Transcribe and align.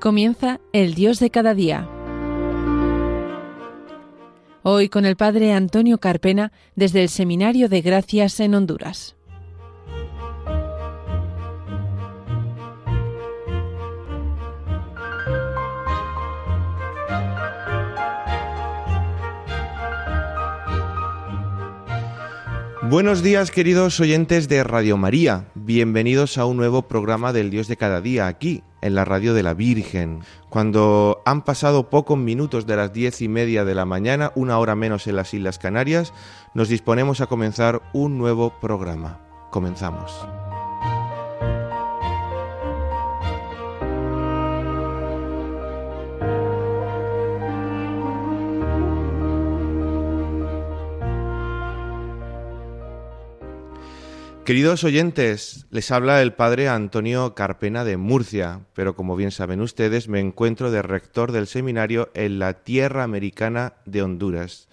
Comienza 0.00 0.60
el 0.72 0.94
Dios 0.94 1.18
de 1.18 1.30
cada 1.30 1.54
día. 1.54 1.88
Hoy 4.62 4.88
con 4.88 5.04
el 5.04 5.16
Padre 5.16 5.52
Antonio 5.52 5.98
Carpena 5.98 6.52
desde 6.76 7.02
el 7.02 7.08
Seminario 7.08 7.68
de 7.68 7.80
Gracias 7.80 8.38
en 8.38 8.54
Honduras. 8.54 9.16
Buenos 22.82 23.22
días 23.22 23.50
queridos 23.50 23.98
oyentes 24.00 24.48
de 24.48 24.62
Radio 24.64 24.96
María, 24.96 25.48
bienvenidos 25.54 26.38
a 26.38 26.46
un 26.46 26.56
nuevo 26.56 26.82
programa 26.82 27.34
del 27.34 27.50
Dios 27.50 27.68
de 27.68 27.76
cada 27.76 28.00
día 28.00 28.28
aquí, 28.28 28.62
en 28.80 28.94
la 28.94 29.04
radio 29.04 29.34
de 29.34 29.42
la 29.42 29.54
Virgen. 29.54 30.20
Cuando 30.48 31.22
han 31.24 31.42
pasado 31.42 31.90
pocos 31.90 32.18
minutos 32.18 32.66
de 32.66 32.76
las 32.76 32.92
diez 32.92 33.20
y 33.22 33.28
media 33.28 33.64
de 33.64 33.74
la 33.74 33.84
mañana, 33.84 34.32
una 34.34 34.58
hora 34.58 34.74
menos 34.74 35.06
en 35.06 35.16
las 35.16 35.34
Islas 35.34 35.58
Canarias, 35.58 36.12
nos 36.54 36.68
disponemos 36.68 37.20
a 37.20 37.26
comenzar 37.26 37.82
un 37.92 38.18
nuevo 38.18 38.52
programa. 38.60 39.20
Comenzamos. 39.50 40.26
Queridos 54.48 54.82
oyentes, 54.82 55.66
les 55.70 55.90
habla 55.90 56.22
el 56.22 56.32
padre 56.32 56.70
Antonio 56.70 57.34
Carpena 57.34 57.84
de 57.84 57.98
Murcia, 57.98 58.62
pero 58.72 58.96
como 58.96 59.14
bien 59.14 59.30
saben 59.30 59.60
ustedes, 59.60 60.08
me 60.08 60.20
encuentro 60.20 60.70
de 60.70 60.80
rector 60.80 61.32
del 61.32 61.46
seminario 61.46 62.08
en 62.14 62.38
la 62.38 62.54
tierra 62.54 63.02
americana 63.02 63.74
de 63.84 64.00
Honduras. 64.00 64.68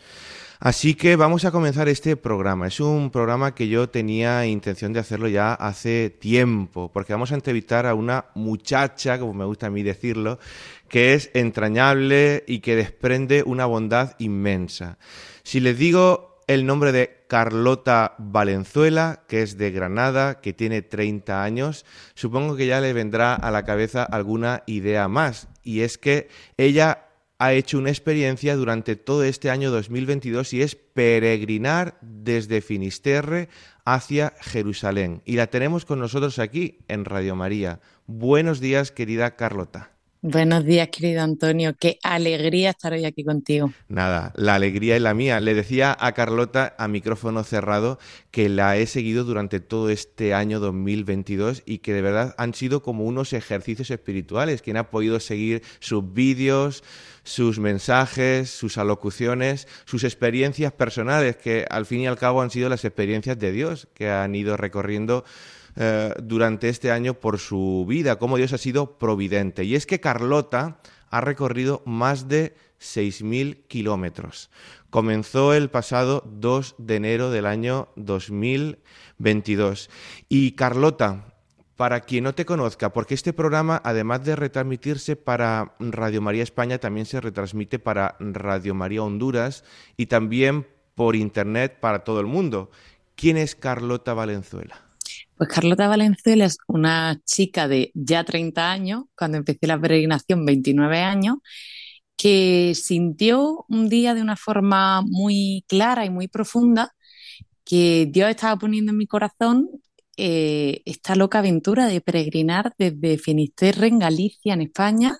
Así 0.61 0.95
que 0.95 1.17
vamos 1.17 1.43
a 1.43 1.51
comenzar 1.51 1.89
este 1.89 2.15
programa. 2.15 2.67
Es 2.67 2.79
un 2.79 3.11
programa 3.11 3.53
que 3.53 3.67
yo 3.67 3.89
tenía 3.89 4.45
intención 4.45 4.93
de 4.93 5.01
hacerlo 5.01 5.27
ya 5.27 5.53
hace 5.53 6.09
tiempo, 6.09 6.89
porque 6.93 7.11
vamos 7.11 7.33
a 7.33 7.35
entrevistar 7.35 7.85
a 7.85 7.95
una 7.95 8.27
muchacha, 8.33 9.19
como 9.19 9.33
me 9.33 9.43
gusta 9.43 9.67
a 9.67 9.71
mí 9.71 9.83
decirlo, 9.83 10.39
que 10.87 11.15
es 11.15 11.31
entrañable 11.33 12.45
y 12.47 12.59
que 12.59 12.77
desprende 12.77 13.43
una 13.45 13.65
bondad 13.65 14.15
inmensa. 14.19 14.99
Si 15.43 15.59
les 15.59 15.77
digo 15.77 16.39
el 16.47 16.65
nombre 16.65 16.93
de 16.93 17.14
Carlota 17.27 18.15
Valenzuela, 18.17 19.23
que 19.27 19.41
es 19.41 19.57
de 19.57 19.71
Granada, 19.71 20.41
que 20.41 20.53
tiene 20.53 20.81
30 20.81 21.43
años. 21.43 21.85
Supongo 22.13 22.55
que 22.55 22.67
ya 22.67 22.81
le 22.81 22.93
vendrá 22.93 23.35
a 23.35 23.51
la 23.51 23.65
cabeza 23.65 24.03
alguna 24.03 24.63
idea 24.65 25.07
más, 25.07 25.47
y 25.63 25.81
es 25.81 25.97
que 25.97 26.29
ella 26.57 27.05
ha 27.37 27.53
hecho 27.53 27.77
una 27.77 27.89
experiencia 27.89 28.55
durante 28.55 28.95
todo 28.95 29.23
este 29.23 29.49
año 29.49 29.71
2022 29.71 30.53
y 30.53 30.61
es 30.61 30.75
peregrinar 30.75 31.97
desde 32.01 32.61
Finisterre 32.61 33.49
hacia 33.83 34.33
Jerusalén. 34.39 35.21
Y 35.25 35.35
la 35.35 35.47
tenemos 35.47 35.85
con 35.85 35.99
nosotros 35.99 36.39
aquí 36.39 36.79
en 36.87 37.05
Radio 37.05 37.35
María. 37.35 37.81
Buenos 38.07 38.59
días, 38.59 38.91
querida 38.91 39.35
Carlota. 39.35 39.94
Buenos 40.27 40.65
días, 40.65 40.87
querido 40.87 41.21
Antonio. 41.21 41.75
Qué 41.79 41.99
alegría 42.01 42.71
estar 42.71 42.91
hoy 42.91 43.05
aquí 43.05 43.23
contigo. 43.23 43.71
Nada, 43.89 44.33
la 44.35 44.55
alegría 44.55 44.95
es 44.95 45.01
la 45.03 45.13
mía. 45.13 45.39
Le 45.39 45.53
decía 45.53 45.95
a 45.99 46.13
Carlota 46.13 46.73
a 46.79 46.87
micrófono 46.87 47.43
cerrado 47.43 47.99
que 48.31 48.49
la 48.49 48.75
he 48.75 48.87
seguido 48.87 49.23
durante 49.23 49.59
todo 49.59 49.91
este 49.91 50.33
año 50.33 50.59
2022 50.59 51.61
y 51.67 51.77
que 51.77 51.93
de 51.93 52.01
verdad 52.01 52.33
han 52.39 52.55
sido 52.55 52.81
como 52.81 53.03
unos 53.03 53.33
ejercicios 53.33 53.91
espirituales. 53.91 54.63
Quien 54.63 54.77
ha 54.77 54.89
podido 54.89 55.19
seguir 55.19 55.61
sus 55.79 56.11
vídeos, 56.11 56.83
sus 57.21 57.59
mensajes, 57.59 58.49
sus 58.49 58.79
alocuciones, 58.79 59.67
sus 59.85 60.03
experiencias 60.03 60.71
personales, 60.71 61.35
que 61.35 61.67
al 61.69 61.85
fin 61.85 62.01
y 62.01 62.07
al 62.07 62.17
cabo 62.17 62.41
han 62.41 62.49
sido 62.49 62.67
las 62.67 62.83
experiencias 62.83 63.37
de 63.37 63.51
Dios 63.51 63.87
que 63.93 64.09
han 64.09 64.33
ido 64.33 64.57
recorriendo 64.57 65.23
eh, 65.75 66.13
durante 66.23 66.69
este 66.69 66.91
año 66.91 67.15
por 67.15 67.37
su 67.37 67.85
vida, 67.87 68.17
cómo 68.17 68.37
Dios 68.37 68.53
ha 68.53 68.57
sido 68.57 68.97
providente. 68.97 69.63
Y 69.63 69.75
es 69.75 69.85
que 69.85 69.99
Carlota 69.99 70.79
ha 71.09 71.21
recorrido 71.21 71.81
más 71.85 72.27
de 72.27 72.55
6.000 72.79 73.67
kilómetros. 73.67 74.49
Comenzó 74.89 75.53
el 75.53 75.69
pasado 75.69 76.23
2 76.25 76.75
de 76.77 76.95
enero 76.95 77.29
del 77.31 77.45
año 77.45 77.89
2022. 77.95 79.89
Y 80.29 80.51
Carlota, 80.53 81.33
para 81.75 82.01
quien 82.01 82.23
no 82.23 82.33
te 82.33 82.45
conozca, 82.45 82.93
porque 82.93 83.13
este 83.13 83.33
programa, 83.33 83.81
además 83.83 84.23
de 84.23 84.35
retransmitirse 84.35 85.15
para 85.17 85.75
Radio 85.79 86.21
María 86.21 86.43
España, 86.43 86.77
también 86.77 87.05
se 87.05 87.19
retransmite 87.19 87.79
para 87.79 88.15
Radio 88.19 88.73
María 88.73 89.03
Honduras 89.03 89.65
y 89.97 90.05
también 90.05 90.67
por 90.95 91.17
Internet 91.17 91.79
para 91.81 92.05
todo 92.05 92.21
el 92.21 92.27
mundo. 92.27 92.71
¿Quién 93.15 93.35
es 93.35 93.55
Carlota 93.55 94.13
Valenzuela? 94.13 94.84
Pues 95.37 95.49
Carlota 95.49 95.87
Valenzuela 95.89 96.45
es 96.45 96.57
una 96.67 97.19
chica 97.25 97.67
de 97.67 97.91
ya 97.93 98.23
30 98.23 98.71
años, 98.71 99.03
cuando 99.17 99.37
empecé 99.37 99.67
la 99.67 99.79
peregrinación 99.79 100.45
29 100.45 100.99
años, 100.99 101.37
que 102.17 102.73
sintió 102.75 103.65
un 103.69 103.89
día 103.89 104.13
de 104.13 104.21
una 104.21 104.37
forma 104.37 105.01
muy 105.01 105.65
clara 105.67 106.05
y 106.05 106.09
muy 106.09 106.27
profunda 106.29 106.93
que 107.65 108.07
Dios 108.11 108.29
estaba 108.29 108.57
poniendo 108.57 108.91
en 108.91 108.97
mi 108.99 109.07
corazón 109.07 109.69
eh, 110.17 110.81
esta 110.85 111.15
loca 111.15 111.39
aventura 111.39 111.87
de 111.87 112.01
peregrinar 112.01 112.73
desde 112.77 113.17
Finisterre 113.17 113.87
en 113.87 113.99
Galicia, 113.99 114.53
en 114.53 114.61
España, 114.61 115.17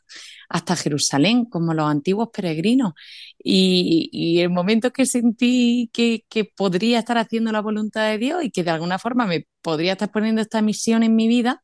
hasta 0.49 0.75
Jerusalén, 0.75 1.45
como 1.45 1.73
los 1.73 1.89
antiguos 1.89 2.29
peregrinos. 2.33 2.93
Y, 3.37 4.39
el 4.39 4.49
momento 4.49 4.91
que 4.91 5.05
sentí 5.05 5.89
que, 5.93 6.23
podría 6.55 6.99
estar 6.99 7.17
haciendo 7.17 7.51
la 7.51 7.61
voluntad 7.61 8.09
de 8.09 8.17
Dios 8.17 8.43
y 8.43 8.51
que 8.51 8.63
de 8.63 8.71
alguna 8.71 8.99
forma 8.99 9.25
me 9.25 9.47
podría 9.61 9.93
estar 9.93 10.11
poniendo 10.11 10.41
esta 10.41 10.61
misión 10.61 11.03
en 11.03 11.15
mi 11.15 11.27
vida, 11.27 11.63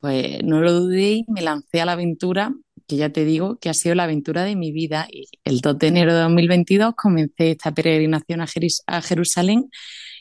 pues 0.00 0.42
no 0.44 0.60
lo 0.60 0.72
dudé 0.72 1.12
y 1.12 1.24
me 1.28 1.42
lancé 1.42 1.80
a 1.80 1.86
la 1.86 1.92
aventura, 1.92 2.54
que 2.86 2.96
ya 2.96 3.10
te 3.10 3.24
digo 3.24 3.58
que 3.58 3.70
ha 3.70 3.74
sido 3.74 3.94
la 3.94 4.04
aventura 4.04 4.44
de 4.44 4.56
mi 4.56 4.72
vida. 4.72 5.08
Y 5.10 5.26
el 5.44 5.60
2 5.60 5.78
de 5.78 5.86
enero 5.88 6.14
de 6.14 6.20
2022 6.22 6.94
comencé 6.96 7.52
esta 7.52 7.72
peregrinación 7.72 8.40
a 8.86 9.02
Jerusalén 9.02 9.70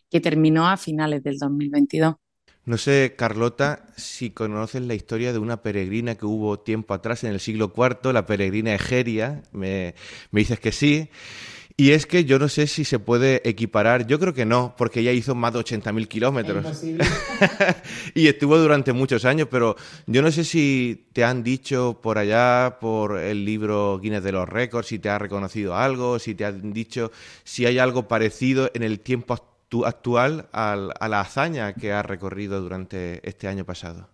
que 0.09 0.19
terminó 0.21 0.67
a 0.69 0.77
finales 0.77 1.23
del 1.23 1.37
2022. 1.39 2.15
No 2.63 2.77
sé, 2.77 3.15
Carlota, 3.17 3.87
si 3.97 4.29
conoces 4.29 4.83
la 4.83 4.93
historia 4.93 5.33
de 5.33 5.39
una 5.39 5.63
peregrina 5.63 6.15
que 6.15 6.27
hubo 6.27 6.59
tiempo 6.59 6.93
atrás, 6.93 7.23
en 7.23 7.31
el 7.31 7.39
siglo 7.39 7.73
IV, 7.75 8.13
la 8.13 8.27
peregrina 8.27 8.75
Egeria, 8.75 9.41
me, 9.51 9.95
dices 10.31 10.59
que 10.59 10.71
sí. 10.71 11.09
Y 11.75 11.91
es 11.91 12.05
que 12.05 12.25
yo 12.25 12.37
no 12.37 12.47
sé 12.47 12.67
si 12.67 12.85
se 12.85 12.99
puede 12.99 13.41
equiparar, 13.49 14.05
yo 14.05 14.19
creo 14.19 14.35
que 14.35 14.45
no, 14.45 14.75
porque 14.77 14.99
ella 14.99 15.11
hizo 15.11 15.33
más 15.33 15.53
de 15.53 15.59
80.000 15.59 16.07
kilómetros. 16.07 16.83
y 18.13 18.27
estuvo 18.27 18.59
durante 18.59 18.93
muchos 18.93 19.25
años, 19.25 19.47
pero 19.49 19.75
yo 20.05 20.21
no 20.21 20.31
sé 20.31 20.43
si 20.43 21.07
te 21.13 21.23
han 21.23 21.41
dicho 21.41 21.99
por 22.03 22.19
allá, 22.19 22.77
por 22.79 23.17
el 23.17 23.43
libro 23.43 23.97
Guinness 23.99 24.23
de 24.23 24.33
los 24.33 24.47
Récords, 24.47 24.89
si 24.89 24.99
te 24.99 25.09
ha 25.09 25.17
reconocido 25.17 25.75
algo, 25.75 26.19
si 26.19 26.35
te 26.35 26.45
han 26.45 26.71
dicho 26.73 27.11
si 27.43 27.65
hay 27.65 27.79
algo 27.79 28.07
parecido 28.07 28.69
en 28.75 28.83
el 28.83 28.99
tiempo 28.99 29.33
actual 29.33 29.50
actual 29.85 30.49
a 30.51 30.75
la 30.75 31.21
hazaña 31.21 31.73
que 31.73 31.91
ha 31.91 32.03
recorrido 32.03 32.61
durante 32.61 33.27
este 33.27 33.47
año 33.47 33.65
pasado? 33.65 34.09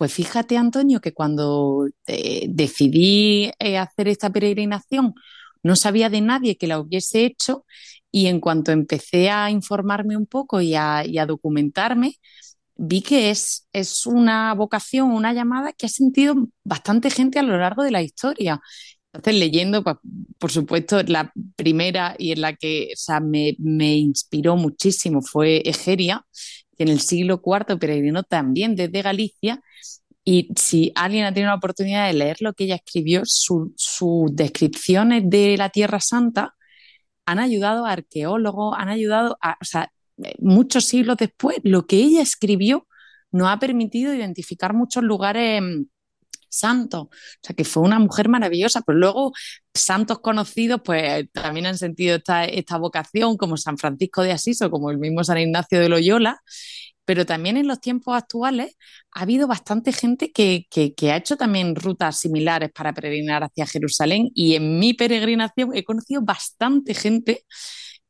Pues 0.00 0.14
fíjate, 0.14 0.56
Antonio, 0.56 0.98
que 1.02 1.12
cuando 1.12 1.86
eh, 2.06 2.46
decidí 2.48 3.52
eh, 3.58 3.76
hacer 3.76 4.08
esta 4.08 4.30
peregrinación, 4.30 5.14
no 5.62 5.76
sabía 5.76 6.08
de 6.08 6.22
nadie 6.22 6.56
que 6.56 6.66
la 6.66 6.80
hubiese 6.80 7.26
hecho 7.26 7.66
y 8.10 8.28
en 8.28 8.40
cuanto 8.40 8.72
empecé 8.72 9.28
a 9.28 9.50
informarme 9.50 10.16
un 10.16 10.24
poco 10.24 10.62
y 10.62 10.74
a, 10.74 11.04
documentarme, 11.26 12.14
vi 12.76 13.02
que 13.02 13.28
es, 13.30 13.68
es 13.74 14.06
una 14.06 14.54
vocación, 14.54 15.10
una 15.10 15.34
llamada 15.34 15.74
que 15.74 15.84
ha 15.84 15.90
sentido 15.90 16.34
bastante 16.64 17.10
gente 17.10 17.38
a 17.38 17.42
lo 17.42 17.58
largo 17.58 17.82
de 17.82 17.90
la 17.90 18.00
historia 18.00 18.58
entonces, 19.12 19.40
leyendo, 19.40 19.82
pues, 19.82 19.96
por 20.38 20.52
supuesto, 20.52 21.02
la 21.02 21.32
primera 21.56 22.14
y 22.18 22.32
en 22.32 22.40
la 22.42 22.54
que 22.54 22.92
me, 23.22 23.96
inspiró 23.96 24.56
muchísimo 24.56 25.20
fue 25.20 25.62
Egeria, 25.64 26.24
que 26.76 26.84
en 26.84 26.90
el 26.90 27.00
siglo 27.00 27.42
IV 27.44 27.78
peregrinó 27.78 28.22
también 28.22 28.76
desde 28.76 29.02
Galicia. 29.02 29.60
Y 30.24 30.48
si 30.56 30.92
alguien 30.94 31.24
ha 31.24 31.34
tenido 31.34 31.50
la 31.50 31.56
oportunidad 31.56 32.06
de 32.06 32.12
leer 32.14 32.36
lo 32.40 32.52
que 32.54 32.64
ella 32.64 32.76
escribió, 32.76 33.22
sus 33.24 34.36
descripciones 34.36 35.24
de 35.26 35.56
la 35.56 35.70
Tierra 35.70 36.00
Santa 36.00 36.54
han 37.26 37.40
ayudado 37.40 37.86
a 37.86 37.92
arqueólogos, 37.92 38.76
han 38.78 38.88
ayudado 38.90 39.38
a, 39.40 39.56
o 39.60 39.64
sea, 39.64 39.92
muchos 40.38 40.84
siglos 40.84 41.16
después, 41.16 41.58
lo 41.64 41.86
que 41.86 41.96
ella 41.96 42.22
escribió 42.22 42.86
nos 43.32 43.48
ha 43.48 43.58
permitido 43.58 44.14
identificar 44.14 44.74
muchos 44.74 45.02
lugares 45.02 45.62
santo. 46.50 47.02
O 47.02 47.10
sea, 47.42 47.56
que 47.56 47.64
fue 47.64 47.82
una 47.82 47.98
mujer 47.98 48.28
maravillosa, 48.28 48.82
pero 48.82 48.98
luego 48.98 49.32
santos 49.74 50.20
conocidos 50.20 50.80
pues 50.84 51.26
también 51.32 51.66
han 51.66 51.78
sentido 51.78 52.16
esta, 52.16 52.78
vocación, 52.78 53.36
como 53.36 53.56
San 53.56 53.78
Francisco 53.78 54.22
de 54.22 54.32
Asís 54.32 54.60
o 54.62 54.70
como 54.70 54.90
el 54.90 54.98
mismo 54.98 55.24
San 55.24 55.38
Ignacio 55.38 55.80
de 55.80 55.88
Loyola. 55.88 56.42
pero 57.04 57.26
también 57.26 57.56
en 57.56 57.66
los 57.66 57.80
tiempos 57.80 58.14
actuales 58.16 58.76
ha 59.12 59.22
habido 59.22 59.48
bastante 59.48 59.92
gente 59.92 60.32
que, 60.32 60.66
ha 61.10 61.16
hecho 61.16 61.36
también 61.36 61.74
rutas 61.74 62.20
similares 62.20 62.70
para 62.72 62.92
peregrinar 62.94 63.42
hacia 63.44 63.66
Jerusalén 63.66 64.30
y 64.34 64.54
en 64.54 64.78
mi 64.78 64.94
peregrinación 64.94 65.70
he 65.74 65.84
conocido 65.84 66.22
bastante 66.22 66.94
gente 66.94 67.44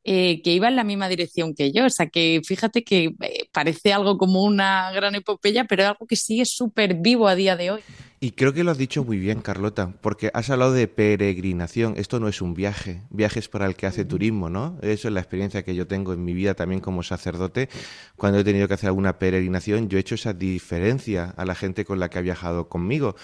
eh, 0.03 0.41
que 0.43 0.53
iba 0.55 0.69
en 0.69 0.77
la 0.77 0.85
misma 0.85 1.09
dirección 1.09 1.55
que 1.55 1.73
yo. 1.73 1.85
O 1.87 1.91
sea, 1.91 2.07
que 2.09 2.41
fíjate 2.47 2.85
que 2.85 3.15
eh, 3.21 3.49
parece 3.53 3.93
algo 3.93 4.17
como 4.17 4.43
una 4.45 4.91
gran 4.93 5.15
epopeya, 5.15 5.65
pero 5.65 5.87
algo 5.87 6.07
que 6.07 6.17
sigue 6.17 6.47
súper 6.47 6.95
vivo 6.95 7.29
a 7.29 7.35
día 7.35 7.57
de 7.57 7.71
hoy. 7.73 7.83
Y 8.23 8.33
creo 8.33 8.53
que 8.53 8.65
lo 8.65 8.71
has 8.71 8.77
dicho 8.77 9.03
muy 9.03 9.19
bien, 9.19 9.41
Carlota, 9.41 9.95
porque 10.03 10.31
has 10.35 10.51
hablado 10.51 10.75
de 10.75 10.87
peregrinación. 10.89 11.95
Esto 11.97 12.21
no 12.21 12.29
es 12.29 12.43
un 12.43 12.53
viaje, 12.53 13.01
viaje 13.09 13.39
es 13.39 13.49
para 13.49 13.65
el 13.65 13.77
que 13.77 13.87
hace 13.87 14.05
turismo, 14.05 14.51
¿no? 14.51 14.77
Eso 14.83 15.09
es 15.09 15.15
la 15.15 15.21
experiencia 15.21 15.65
que 15.65 15.75
yo 15.75 15.87
tengo 15.87 16.13
en 16.13 16.23
mi 16.23 16.35
vida 16.35 16.53
también 16.53 16.83
como 16.83 17.03
sacerdote. 17.03 17.71
Cuando 18.17 18.39
he 18.39 18.45
tenido 18.45 18.69
que 18.69 18.75
hacer 18.75 18.89
alguna 18.89 19.19
peregrinación, 19.19 19.89
yo 19.89 19.97
he 19.97 20.03
hecho 20.03 20.17
esa 20.17 20.35
diferencia 20.35 21.33
a 21.35 21.47
la 21.47 21.55
gente 21.55 21.87
con 21.87 21.99
la 21.99 22.11
que 22.11 22.19
ha 22.19 22.23
viajado 22.23 22.69
conmigo 22.69 23.17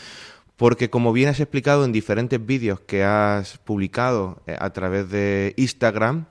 porque 0.56 0.88
como 0.88 1.12
bien 1.12 1.28
has 1.28 1.38
explicado 1.38 1.84
en 1.84 1.92
diferentes 1.92 2.44
vídeos 2.44 2.80
que 2.80 3.04
has 3.04 3.58
publicado 3.58 4.42
eh, 4.46 4.56
a 4.58 4.70
través 4.70 5.10
de 5.10 5.52
Instagram, 5.58 6.26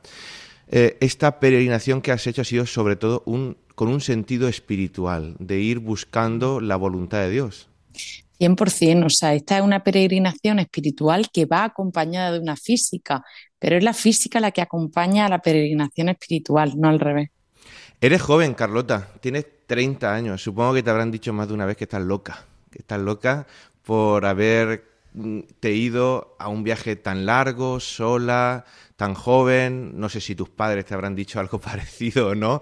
eh, 0.68 0.98
esta 1.00 1.40
peregrinación 1.40 2.02
que 2.02 2.12
has 2.12 2.26
hecho 2.26 2.42
ha 2.42 2.46
sido 2.46 2.66
sobre 2.66 2.96
todo 2.96 3.22
un, 3.28 3.58
con 3.76 3.88
un 3.88 4.02
sentido 4.02 4.48
espiritual, 4.48 5.36
de 5.38 5.60
ir 5.60 5.78
buscando 5.78 6.60
la 6.60 6.76
voluntad 6.76 7.20
de 7.20 7.30
Dios. 7.30 7.70
100%, 8.40 9.06
o 9.06 9.10
sea, 9.10 9.34
esta 9.34 9.58
es 9.58 9.64
una 9.64 9.84
peregrinación 9.84 10.60
espiritual 10.60 11.30
que 11.32 11.46
va 11.46 11.64
acompañada 11.64 12.32
de 12.32 12.40
una 12.40 12.56
física, 12.56 13.24
pero 13.60 13.78
es 13.78 13.84
la 13.84 13.94
física 13.94 14.40
la 14.40 14.52
que 14.52 14.62
acompaña 14.62 15.26
a 15.26 15.30
la 15.30 15.40
peregrinación 15.40 16.10
espiritual, 16.10 16.74
no 16.78 16.90
al 16.90 17.00
revés. 17.00 17.30
Eres 18.02 18.22
joven, 18.22 18.54
Carlota, 18.54 19.10
tienes 19.22 19.46
30 19.68 20.14
años, 20.14 20.44
supongo 20.44 20.74
que 20.74 20.84
te 20.84 20.90
habrán 20.90 21.12
dicho 21.12 21.34
más 21.34 21.48
de 21.48 21.54
una 21.54 21.66
vez 21.66 21.78
que 21.78 21.86
estás 21.86 22.02
loca, 22.02 22.46
que 22.70 22.80
estás 22.80 23.00
loca 23.00 23.48
por 23.84 24.26
haber 24.26 24.84
mm, 25.14 25.40
ido 25.64 26.36
a 26.40 26.50
un 26.50 26.64
viaje 26.64 26.96
tan 26.96 27.26
largo, 27.26 27.80
sola, 27.80 28.66
tan 28.96 29.14
joven. 29.14 30.00
No 30.00 30.10
sé 30.10 30.22
si 30.22 30.36
tus 30.36 30.50
padres 30.50 30.86
te 30.86 30.94
habrán 30.94 31.16
dicho 31.16 31.40
algo 31.40 31.60
parecido 31.62 32.30
o 32.30 32.36
no, 32.36 32.62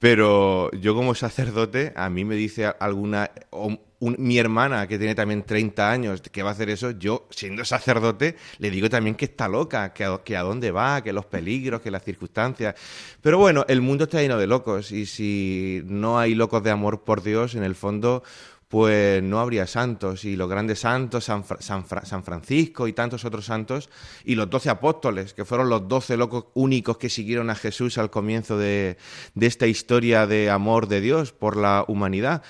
pero 0.00 0.70
yo 0.72 0.94
como 0.94 1.14
sacerdote, 1.14 1.92
a 1.94 2.08
mí 2.08 2.24
me 2.24 2.34
dice 2.34 2.72
alguna, 2.80 3.30
o 3.50 3.78
mi 4.00 4.38
hermana 4.38 4.88
que 4.88 4.98
tiene 4.98 5.14
también 5.14 5.42
30 5.42 5.90
años, 5.90 6.22
que 6.22 6.42
va 6.42 6.48
a 6.48 6.52
hacer 6.52 6.70
eso, 6.70 6.92
yo 6.92 7.28
siendo 7.28 7.66
sacerdote 7.66 8.36
le 8.58 8.70
digo 8.70 8.88
también 8.88 9.14
que 9.14 9.26
está 9.26 9.46
loca, 9.46 9.92
que 9.92 10.36
a 10.36 10.42
dónde 10.42 10.70
va, 10.70 11.04
que 11.04 11.12
los 11.12 11.26
peligros, 11.26 11.82
que 11.82 11.90
las 11.90 12.02
circunstancias. 12.02 12.74
Pero 13.20 13.36
bueno, 13.36 13.66
el 13.68 13.82
mundo 13.82 14.04
está 14.04 14.22
lleno 14.22 14.38
de 14.38 14.46
locos 14.46 14.90
y 14.90 15.04
si 15.04 15.82
no 15.84 16.18
hay 16.18 16.34
locos 16.34 16.62
de 16.62 16.70
amor 16.70 17.04
por 17.04 17.22
Dios, 17.22 17.54
en 17.54 17.62
el 17.62 17.74
fondo 17.74 18.22
pues 18.70 19.20
no 19.20 19.40
habría 19.40 19.66
santos. 19.66 20.24
Y 20.24 20.36
los 20.36 20.48
grandes 20.48 20.78
santos, 20.78 21.24
San, 21.24 21.44
San, 21.58 22.24
Francisco 22.24 22.86
y 22.86 22.92
tantos 22.92 23.24
otros 23.24 23.44
santos, 23.44 23.90
y 24.24 24.36
los 24.36 24.48
doce 24.48 24.70
apóstoles, 24.70 25.34
que 25.34 25.44
fueron 25.44 25.68
los 25.68 25.88
doce 25.88 26.16
locos 26.16 26.46
únicos 26.54 26.96
que 26.96 27.10
siguieron 27.10 27.50
a 27.50 27.56
Jesús 27.56 27.98
al 27.98 28.10
comienzo 28.10 28.56
de, 28.56 28.96
esta 29.40 29.66
historia 29.66 30.28
de 30.28 30.50
amor 30.50 30.86
de 30.86 31.00
Dios 31.00 31.32
por 31.32 31.56
la 31.56 31.84
humanidad. 31.88 32.44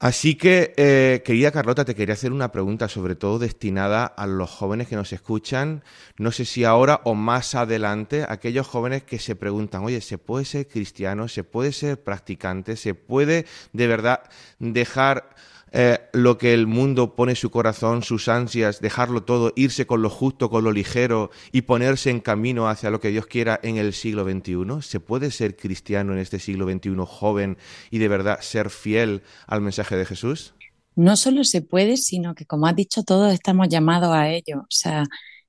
Así 0.00 0.34
que, 0.34 0.74
eh, 0.76 1.22
querida 1.24 1.52
Carlota, 1.52 1.84
te 1.84 1.94
quería 1.94 2.14
hacer 2.14 2.32
una 2.32 2.50
pregunta, 2.50 2.88
sobre 2.88 3.14
todo 3.14 3.38
destinada 3.38 4.04
a 4.04 4.26
los 4.26 4.50
jóvenes 4.50 4.88
que 4.88 4.96
nos 4.96 5.12
escuchan, 5.12 5.84
no 6.18 6.32
sé 6.32 6.44
si 6.44 6.64
ahora 6.64 7.02
o 7.04 7.14
más 7.14 7.54
adelante, 7.54 8.26
aquellos 8.28 8.66
jóvenes 8.66 9.04
que 9.04 9.20
se 9.20 9.36
preguntan, 9.36 9.84
oye, 9.84 10.00
¿se 10.00 10.18
puede 10.18 10.44
ser 10.44 10.66
cristiano? 10.66 11.28
¿Se 11.28 11.44
puede 11.44 11.70
ser 11.70 12.02
practicante? 12.02 12.74
¿Se 12.74 12.94
puede 12.94 13.46
de 13.72 13.86
verdad 13.86 14.24
dejar 14.58 15.36
eh, 15.72 15.98
lo 16.12 16.36
que 16.36 16.52
el 16.52 16.66
mundo 16.66 17.16
pone 17.16 17.34
su 17.34 17.50
corazón, 17.50 18.02
sus 18.02 18.28
ansias, 18.28 18.80
dejarlo 18.80 19.22
todo, 19.22 19.52
irse 19.56 19.86
con 19.86 20.02
lo 20.02 20.10
justo, 20.10 20.50
con 20.50 20.64
lo 20.64 20.70
ligero 20.70 21.30
y 21.50 21.62
ponerse 21.62 22.10
en 22.10 22.20
camino 22.20 22.68
hacia 22.68 22.90
lo 22.90 23.00
que 23.00 23.08
Dios 23.08 23.26
quiera 23.26 23.58
en 23.62 23.78
el 23.78 23.94
siglo 23.94 24.24
XXI? 24.24 24.82
¿Se 24.82 25.00
puede 25.00 25.30
ser 25.30 25.56
cristiano 25.56 26.12
en 26.12 26.18
este 26.18 26.38
siglo 26.38 26.70
XXI 26.70 26.94
joven 27.06 27.56
y 27.90 27.98
de 27.98 28.08
verdad 28.08 28.40
ser 28.42 28.68
fiel 28.68 29.22
al 29.46 29.62
mensaje 29.62 29.96
de 29.96 30.04
Jesús? 30.04 30.54
No 30.94 31.16
solo 31.16 31.42
se 31.42 31.62
puede, 31.62 31.96
sino 31.96 32.34
que 32.34 32.44
como 32.44 32.66
has 32.66 32.76
dicho, 32.76 33.02
todos 33.02 33.32
estamos 33.32 33.68
llamados 33.70 34.12
a 34.12 34.28
ello. 34.28 34.60
O 34.60 34.66
sea, 34.68 35.04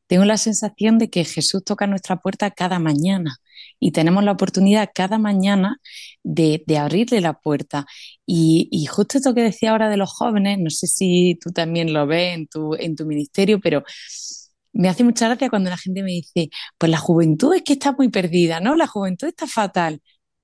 tengo 0.08 0.24
la 0.24 0.38
sensación 0.38 1.00
de 1.00 1.10
que 1.10 1.26
Jesús 1.26 1.66
toca 1.66 1.86
nuestra 1.86 2.22
puerta 2.22 2.50
cada 2.52 2.80
mañana 2.80 3.40
y 3.84 3.92
tenemos 3.92 4.24
la 4.24 4.32
oportunidad 4.32 4.90
cada 4.94 5.18
mañana 5.18 5.80
de, 6.24 6.64
abrirle 6.80 7.20
la 7.22 7.34
puerta. 7.34 7.86
Y, 8.26 8.86
justo 8.90 9.18
esto 9.18 9.34
que 9.34 9.42
decía 9.44 9.72
ahora 9.72 9.90
de 9.90 9.98
los 9.98 10.12
jóvenes, 10.12 10.60
no 10.60 10.70
sé 10.70 10.88
si 10.88 11.38
tú 11.42 11.52
también 11.52 11.92
lo 11.94 12.08
ves 12.08 12.36
en 12.80 12.96
tu, 12.96 13.06
ministerio, 13.06 13.60
pero 13.60 13.84
me 14.72 14.88
hace 14.90 15.04
mucha 15.04 15.28
gracia 15.28 15.50
cuando 15.50 15.70
la 15.70 15.78
gente 15.78 16.02
me 16.02 16.12
dice, 16.12 16.50
pues 16.78 16.90
la 16.92 16.98
juventud 16.98 17.54
es 17.56 17.64
que 17.64 17.74
está 17.74 17.92
muy 17.92 18.10
perdida, 18.10 18.60
¿no? 18.62 18.76
La 18.76 18.88
juventud 18.88 19.28
está 19.28 19.48
fatal. 19.48 20.02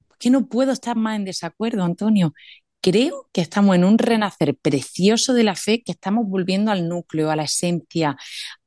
¿Por 0.08 0.18
qué 0.18 0.30
no 0.30 0.48
puedo 0.48 0.72
estar 0.74 0.98
más 0.98 1.16
en 1.16 1.26
desacuerdo, 1.26 1.84
Antonio? 1.84 2.34
Creo 2.82 3.30
que 3.34 3.42
estamos 3.42 3.76
en 3.76 3.86
un 3.86 3.98
renacer 3.98 4.56
precioso 4.58 5.34
de 5.34 5.44
la 5.44 5.56
fe, 5.56 5.82
que 5.84 5.92
estamos 5.94 6.28
volviendo 6.28 6.72
al 6.72 6.88
núcleo, 6.90 7.32
a 7.32 7.36
la 7.36 7.44
esencia, 7.44 8.18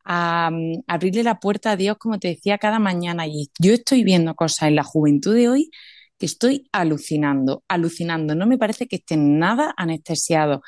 a, 0.04 0.50
mm, 0.52 0.82
abrirle 0.86 1.22
la 1.22 1.40
puerta 1.40 1.72
a 1.72 1.76
Dios, 1.76 1.96
como 1.98 2.18
te 2.18 2.28
decía, 2.28 2.58
cada 2.58 2.78
mañana. 2.78 3.26
Y 3.26 3.50
yo 3.58 3.72
estoy 3.72 4.04
viendo 4.04 4.34
cosas 4.34 4.68
en 4.68 4.76
la 4.76 4.84
juventud 4.84 5.34
de 5.34 5.48
hoy 5.48 5.70
que 6.18 6.26
estoy 6.26 6.68
alucinando, 6.72 7.64
alucinando. 7.68 8.34
No 8.34 8.46
me 8.46 8.58
parece 8.58 8.86
que 8.88 8.96
estén 8.96 9.38
nada 9.38 9.74
anestesiados. 9.76 10.60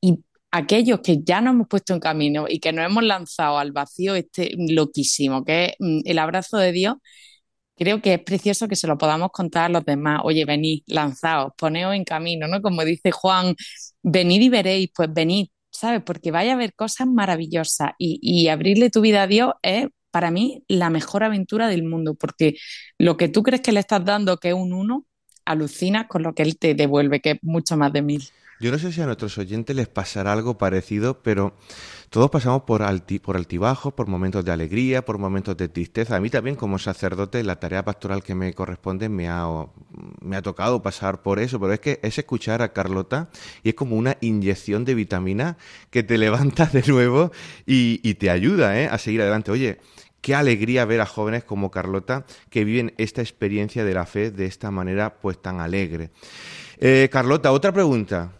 Y 0.00 0.24
aquellos 0.50 1.00
que 1.00 1.22
ya 1.22 1.40
nos 1.40 1.54
hemos 1.54 1.68
puesto 1.68 1.94
en 1.94 2.00
camino 2.00 2.46
y 2.48 2.60
que 2.60 2.72
nos 2.72 2.86
hemos 2.86 3.04
lanzado 3.04 3.58
al 3.58 3.72
vacío 3.72 4.14
este 4.14 4.54
loquísimo, 4.56 5.44
que 5.44 5.66
es 5.66 5.74
mm, 5.78 6.00
el 6.04 6.18
abrazo 6.18 6.58
de 6.58 6.72
Dios, 6.72 6.96
creo 7.76 8.02
que 8.02 8.14
es 8.14 8.20
precioso 8.22 8.68
que 8.68 8.76
se 8.76 8.86
lo 8.86 8.98
podamos 8.98 9.30
contar 9.32 9.66
a 9.66 9.68
los 9.70 9.84
demás. 9.84 10.20
Oye, 10.24 10.44
venid, 10.44 10.82
lanzaos, 10.86 11.52
poneos 11.56 11.94
en 11.94 12.04
camino, 12.04 12.48
¿no? 12.48 12.60
Como 12.62 12.84
dice 12.84 13.10
Juan, 13.12 13.54
venid 14.02 14.42
y 14.42 14.48
veréis, 14.50 14.90
pues 14.94 15.12
venid, 15.12 15.48
¿sabes? 15.78 16.02
Porque 16.02 16.30
vaya 16.30 16.52
a 16.52 16.54
haber 16.54 16.74
cosas 16.74 17.06
maravillosas 17.06 17.92
y, 17.98 18.48
abrirle 18.48 18.90
tu 18.90 19.00
vida 19.00 19.22
a 19.22 19.26
Dios 19.26 19.52
es 19.62 19.86
para 20.10 20.30
mí 20.30 20.64
la 20.68 20.90
mejor 20.90 21.22
aventura 21.22 21.68
del 21.68 21.84
mundo, 21.84 22.14
porque 22.14 22.56
lo 22.98 23.16
que 23.16 23.28
tú 23.28 23.42
crees 23.42 23.62
que 23.62 23.72
le 23.72 23.80
estás 23.80 24.04
dando, 24.04 24.38
que 24.38 24.48
es 24.48 24.54
un 24.54 24.72
uno, 24.72 25.06
alucinas 25.44 26.06
con 26.08 26.22
lo 26.22 26.34
que 26.34 26.42
Él 26.42 26.58
te 26.58 26.74
devuelve, 26.74 27.20
que 27.20 27.32
es 27.32 27.38
mucho 27.42 27.76
más 27.76 27.92
de 27.92 28.02
mil. 28.02 28.22
Yo 28.60 28.72
no 28.72 28.78
sé 28.78 28.92
si 28.92 29.00
a 29.00 29.06
nuestros 29.06 29.38
oyentes 29.38 29.76
les 29.76 29.86
pasará 29.86 30.32
algo 30.32 30.58
parecido, 30.58 31.22
pero 31.22 31.54
todos 32.10 32.28
pasamos 32.28 32.62
por, 32.62 32.82
por 33.22 33.36
altibajos, 33.36 33.92
por 33.92 34.08
momentos 34.08 34.44
de 34.44 34.50
alegría, 34.50 35.04
por 35.04 35.18
momentos 35.18 35.56
de 35.56 35.68
tristeza. 35.68 36.16
A 36.16 36.20
mí 36.20 36.28
también 36.28 36.56
como 36.56 36.80
sacerdote 36.80 37.44
la 37.44 37.60
tarea 37.60 37.84
pastoral 37.84 38.24
que 38.24 38.34
me 38.34 38.52
corresponde 38.54 39.08
me 39.08 39.28
ha, 39.28 39.46
tocado 40.42 40.82
pasar 40.82 41.22
por 41.22 41.38
eso, 41.38 41.60
pero 41.60 41.72
es 41.72 41.78
que 41.78 42.00
es 42.02 42.18
escuchar 42.18 42.60
a 42.62 42.72
Carlota 42.72 43.28
y 43.62 43.68
es 43.68 43.74
como 43.76 43.94
una 43.94 44.16
inyección 44.20 44.84
de 44.84 44.94
vitamina 44.94 45.56
que 45.90 46.02
te 46.02 46.18
levanta 46.18 46.66
de 46.66 46.82
nuevo 46.82 47.30
y, 47.64 48.14
te 48.14 48.28
ayuda 48.28 48.80
¿eh? 48.80 48.88
a 48.88 48.98
seguir 48.98 49.20
adelante. 49.20 49.52
Oye, 49.52 49.78
qué 50.20 50.34
alegría 50.34 50.84
ver 50.84 51.00
a 51.00 51.06
jóvenes 51.06 51.44
como 51.44 51.70
Carlota 51.70 52.26
que 52.50 52.64
viven 52.64 52.92
esta 52.98 53.20
experiencia 53.20 53.84
de 53.84 53.94
la 53.94 54.04
fe 54.04 54.32
de 54.32 54.46
esta 54.46 54.72
manera 54.72 55.20
pues 55.20 55.40
tan 55.40 55.60
alegre. 55.60 56.10
Eh, 56.78 57.08
Carlota, 57.12 57.52
otra 57.52 57.72
pregunta. 57.72 58.37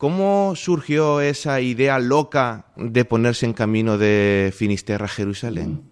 ¿Cómo 0.00 0.56
surgió 0.56 1.20
esa 1.20 1.60
idea 1.60 1.98
loca 1.98 2.72
de 2.74 3.04
ponerse 3.04 3.44
en 3.44 3.52
camino 3.52 3.98
de 3.98 4.50
Finisterra 4.56 5.04
a 5.04 5.08
Jerusalén? 5.08 5.82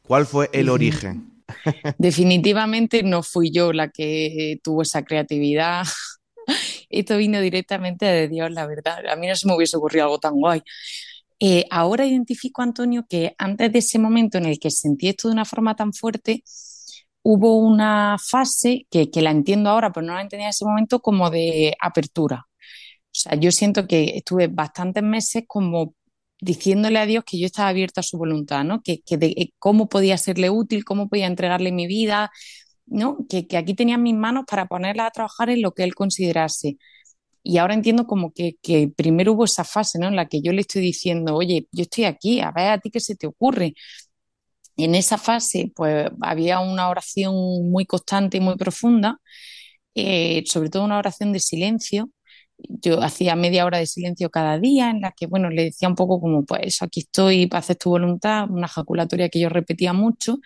¿Cuál 0.00 0.24
fue 0.24 0.48
el 0.54 0.70
origen? 0.70 1.44
Definitivamente 1.98 3.02
no 3.02 3.22
fui 3.22 3.50
yo 3.50 3.74
la 3.74 3.90
que 3.90 4.58
tuvo 4.64 4.80
esa 4.80 5.02
creatividad. 5.02 5.84
Esto 6.88 7.18
vino 7.18 7.38
directamente 7.42 8.06
de 8.06 8.28
Dios, 8.28 8.50
la 8.50 8.66
verdad. 8.66 9.06
A 9.06 9.16
mí 9.16 9.26
no 9.26 9.36
se 9.36 9.46
me 9.46 9.54
hubiese 9.54 9.76
ocurrido 9.76 10.04
algo 10.04 10.18
tan 10.18 10.36
guay. 10.36 10.62
Eh, 11.38 11.66
ahora 11.68 12.06
identifico, 12.06 12.62
Antonio, 12.62 13.04
que 13.06 13.34
antes 13.36 13.70
de 13.70 13.80
ese 13.80 13.98
momento 13.98 14.38
en 14.38 14.46
el 14.46 14.58
que 14.58 14.70
sentí 14.70 15.08
esto 15.08 15.28
de 15.28 15.34
una 15.34 15.44
forma 15.44 15.76
tan 15.76 15.92
fuerte, 15.92 16.44
hubo 17.22 17.58
una 17.58 18.16
fase 18.18 18.86
que, 18.90 19.10
que 19.10 19.20
la 19.20 19.32
entiendo 19.32 19.68
ahora, 19.68 19.92
pero 19.92 20.06
no 20.06 20.14
la 20.14 20.22
entendía 20.22 20.46
en 20.46 20.50
ese 20.50 20.64
momento 20.64 21.00
como 21.00 21.28
de 21.28 21.76
apertura 21.78 22.46
o 23.12 23.18
sea, 23.18 23.34
yo 23.36 23.50
siento 23.52 23.86
que 23.88 24.16
estuve 24.16 24.46
bastantes 24.48 25.02
meses 25.02 25.44
como 25.46 25.94
diciéndole 26.40 26.98
a 26.98 27.06
Dios 27.06 27.24
que 27.26 27.38
yo 27.38 27.46
estaba 27.46 27.68
abierta 27.68 28.00
a 28.00 28.04
su 28.04 28.18
voluntad, 28.18 28.64
¿no? 28.64 28.82
Que, 28.82 29.00
que 29.02 29.16
de, 29.18 29.28
eh, 29.36 29.52
cómo 29.58 29.88
podía 29.88 30.16
serle 30.18 30.50
útil, 30.50 30.84
cómo 30.84 31.08
podía 31.08 31.26
entregarle 31.26 31.72
mi 31.72 31.86
vida, 31.86 32.30
¿no? 32.86 33.18
Que, 33.28 33.46
que 33.46 33.56
aquí 33.56 33.74
tenía 33.74 33.98
mis 33.98 34.14
manos 34.14 34.44
para 34.48 34.66
ponerla 34.66 35.06
a 35.06 35.10
trabajar 35.10 35.50
en 35.50 35.62
lo 35.62 35.72
que 35.72 35.84
él 35.84 35.94
considerase. 35.94 36.78
Y 37.42 37.58
ahora 37.58 37.74
entiendo 37.74 38.06
como 38.06 38.32
que, 38.32 38.56
que, 38.62 38.88
primero 38.96 39.32
hubo 39.34 39.44
esa 39.46 39.64
fase, 39.64 39.98
¿no? 39.98 40.08
En 40.08 40.16
la 40.16 40.28
que 40.28 40.42
yo 40.42 40.52
le 40.52 40.62
estoy 40.62 40.82
diciendo, 40.82 41.36
oye, 41.36 41.68
yo 41.72 41.82
estoy 41.82 42.04
aquí, 42.04 42.40
a 42.40 42.52
ver 42.52 42.68
a 42.70 42.78
ti 42.78 42.90
qué 42.90 43.00
se 43.00 43.16
te 43.16 43.26
ocurre. 43.26 43.74
En 44.76 44.94
esa 44.94 45.18
fase, 45.18 45.72
pues 45.76 46.10
había 46.22 46.60
una 46.60 46.88
oración 46.88 47.34
muy 47.70 47.84
constante 47.86 48.38
y 48.38 48.40
muy 48.40 48.56
profunda 48.56 49.20
eh, 49.94 50.44
sobre 50.46 50.70
todo 50.70 50.84
una 50.84 50.98
oración 50.98 51.32
de 51.32 51.40
silencio. 51.40 52.10
Yo 52.68 53.02
hacía 53.02 53.36
media 53.36 53.64
hora 53.66 53.78
de 53.78 53.86
silencio 53.86 54.30
cada 54.30 54.58
día 54.58 54.90
en 54.90 55.00
la 55.00 55.12
que, 55.12 55.26
bueno, 55.26 55.50
le 55.50 55.64
decía 55.64 55.88
un 55.88 55.94
poco 55.96 56.20
como, 56.20 56.44
pues 56.44 56.82
aquí 56.82 57.00
estoy, 57.00 57.48
hacer 57.52 57.76
tu 57.76 57.90
voluntad, 57.90 58.50
una 58.50 58.66
ejaculatoria 58.66 59.28
que 59.28 59.40
yo 59.40 59.48
repetía 59.48 59.92
mucho. 59.92 60.38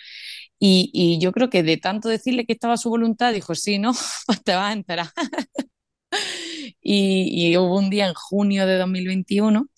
Y, 0.58 0.90
y, 0.94 1.20
yo 1.20 1.32
creo 1.32 1.50
que 1.50 1.62
de 1.62 1.76
tanto 1.78 2.08
decirle 2.08 2.46
que 2.46 2.54
estaba 2.54 2.76
su 2.78 2.90
voluntad, 2.90 3.32
dijo, 3.34 3.54
sí, 3.54 3.78
¿no? 3.78 3.92
Pues 4.26 4.42
te 4.44 4.54
vas 4.54 4.70
a 4.70 4.74
enterar. 4.74 5.08
y, 6.80 7.50
y, 7.52 7.56
hubo 7.56 7.78
un 7.78 7.90
día 7.90 8.06
en 8.06 8.14
junio 8.14 8.66
de 8.66 8.76
2021 8.78 9.68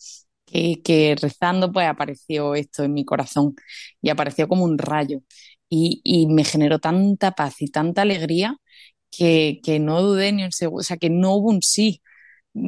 que, 0.47 0.83
que, 0.83 1.17
rezando 1.21 1.73
pues 1.73 1.89
apareció 1.89 2.55
esto 2.55 2.85
en 2.85 2.95
mi 2.95 3.05
corazón 3.05 3.55
y 4.03 4.11
apareció 4.11 4.49
como 4.49 4.65
un 4.65 4.79
rayo. 4.79 5.21
Y, 5.69 6.01
y 6.05 6.27
me 6.29 6.45
generó 6.45 6.79
tanta 6.79 7.33
paz 7.33 7.61
y 7.63 7.69
tanta 7.71 8.03
alegría 8.03 8.57
que, 9.11 9.61
que 9.65 9.79
no 9.81 10.03
dudé 10.03 10.33
ni 10.33 10.45
un 10.45 10.53
segundo, 10.53 10.81
o 10.81 10.85
sea, 10.85 10.97
que 10.99 11.11
no 11.11 11.35
hubo 11.35 11.51
un 11.51 11.63
sí, 11.63 12.03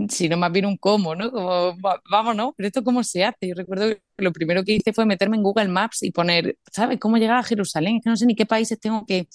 sino 0.09 0.37
más 0.37 0.53
bien 0.53 0.67
un 0.67 0.77
cómo, 0.77 1.15
¿no? 1.15 1.31
Como, 1.31 1.77
vámonos, 2.11 2.53
pero 2.57 2.67
esto 2.67 2.85
cómo 2.85 3.03
se 3.05 3.25
hace. 3.25 3.49
Yo 3.49 3.55
recuerdo 3.55 3.89
que 3.89 4.01
lo 4.19 4.33
primero 4.33 4.65
que 4.65 4.75
hice 4.75 4.93
fue 4.93 5.07
meterme 5.07 5.37
en 5.37 5.43
Google 5.43 5.69
Maps 5.69 6.03
y 6.03 6.11
poner, 6.11 6.57
¿sabes? 6.73 6.99
¿Cómo 6.99 7.17
llegar 7.19 7.39
a 7.39 7.43
Jerusalén? 7.43 7.97
Es 7.97 8.05
que 8.05 8.11
no 8.11 8.17
sé 8.17 8.27
ni 8.27 8.35
qué 8.35 8.47
países 8.47 8.79
tengo 8.81 9.05
que, 9.07 9.29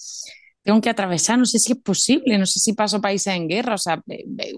tengo 0.62 0.80
que 0.80 0.90
atravesar, 0.90 1.38
no 1.38 1.46
sé 1.46 1.58
si 1.58 1.72
es 1.72 1.78
posible, 1.78 2.38
no 2.38 2.46
sé 2.46 2.60
si 2.60 2.72
paso 2.72 3.00
países 3.00 3.34
en 3.34 3.48
guerra, 3.48 3.74
o 3.74 3.78
sea, 3.78 4.02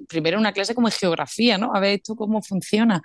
primero 0.09 0.39
una 0.39 0.53
clase 0.53 0.75
como 0.75 0.89
geografía, 0.91 1.59
¿no? 1.59 1.75
A 1.75 1.81
ver 1.81 1.95
esto 1.97 2.15
cómo 2.17 2.43
funciona 2.43 3.03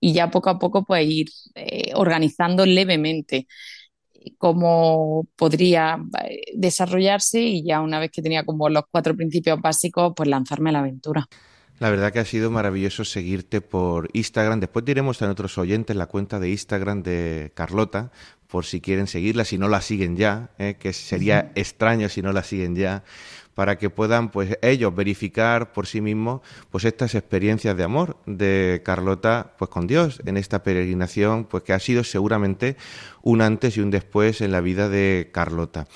y 0.00 0.12
ya 0.12 0.30
poco 0.30 0.50
a 0.50 0.58
poco 0.58 0.84
pues 0.84 1.06
ir 1.08 1.28
eh, 1.54 1.92
organizando 1.94 2.66
levemente 2.66 3.46
cómo 4.38 5.26
podría 5.36 5.98
eh, 6.24 6.42
desarrollarse 6.54 7.40
y 7.40 7.64
ya 7.64 7.80
una 7.80 7.98
vez 7.98 8.10
que 8.10 8.22
tenía 8.22 8.44
como 8.44 8.68
los 8.68 8.84
cuatro 8.90 9.16
principios 9.16 9.60
básicos, 9.60 10.12
pues 10.16 10.28
lanzarme 10.28 10.70
a 10.70 10.74
la 10.74 10.78
aventura. 10.80 11.28
La 11.84 11.90
verdad 11.90 12.14
que 12.14 12.18
ha 12.18 12.24
sido 12.24 12.50
maravilloso 12.50 13.04
seguirte 13.04 13.60
por 13.60 14.08
Instagram. 14.14 14.58
Después 14.58 14.86
diremos 14.86 15.20
a 15.20 15.30
otros 15.30 15.58
oyentes 15.58 15.94
la 15.94 16.06
cuenta 16.06 16.40
de 16.40 16.48
Instagram 16.48 17.02
de 17.02 17.52
Carlota, 17.54 18.10
por 18.46 18.64
si 18.64 18.80
quieren 18.80 19.06
seguirla, 19.06 19.44
si 19.44 19.58
no 19.58 19.68
la 19.68 19.82
siguen 19.82 20.16
ya, 20.16 20.48
¿eh? 20.56 20.76
que 20.80 20.94
sería 20.94 21.52
extraño 21.56 22.08
si 22.08 22.22
no 22.22 22.32
la 22.32 22.42
siguen 22.42 22.74
ya, 22.74 23.04
para 23.54 23.78
que 23.78 23.90
puedan 23.90 24.30
pues 24.30 24.58
ellos 24.62 24.94
verificar 24.94 25.72
por 25.72 25.86
sí 25.86 26.00
mismos 26.00 26.40
pues 26.70 26.84
estas 26.84 27.14
experiencias 27.14 27.76
de 27.76 27.84
amor 27.84 28.16
de 28.26 28.82
Carlota 28.84 29.54
pues 29.58 29.70
con 29.70 29.86
Dios 29.86 30.20
en 30.26 30.36
esta 30.36 30.62
peregrinación 30.62 31.44
pues 31.44 31.62
que 31.62 31.72
ha 31.72 31.78
sido 31.78 32.04
seguramente 32.04 32.76
un 33.24 33.40
antes 33.40 33.76
y 33.76 33.80
un 33.80 33.90
después 33.90 34.40
en 34.42 34.52
la 34.52 34.60
vida 34.60 34.88
de 34.88 35.30
Carlota. 35.32 35.86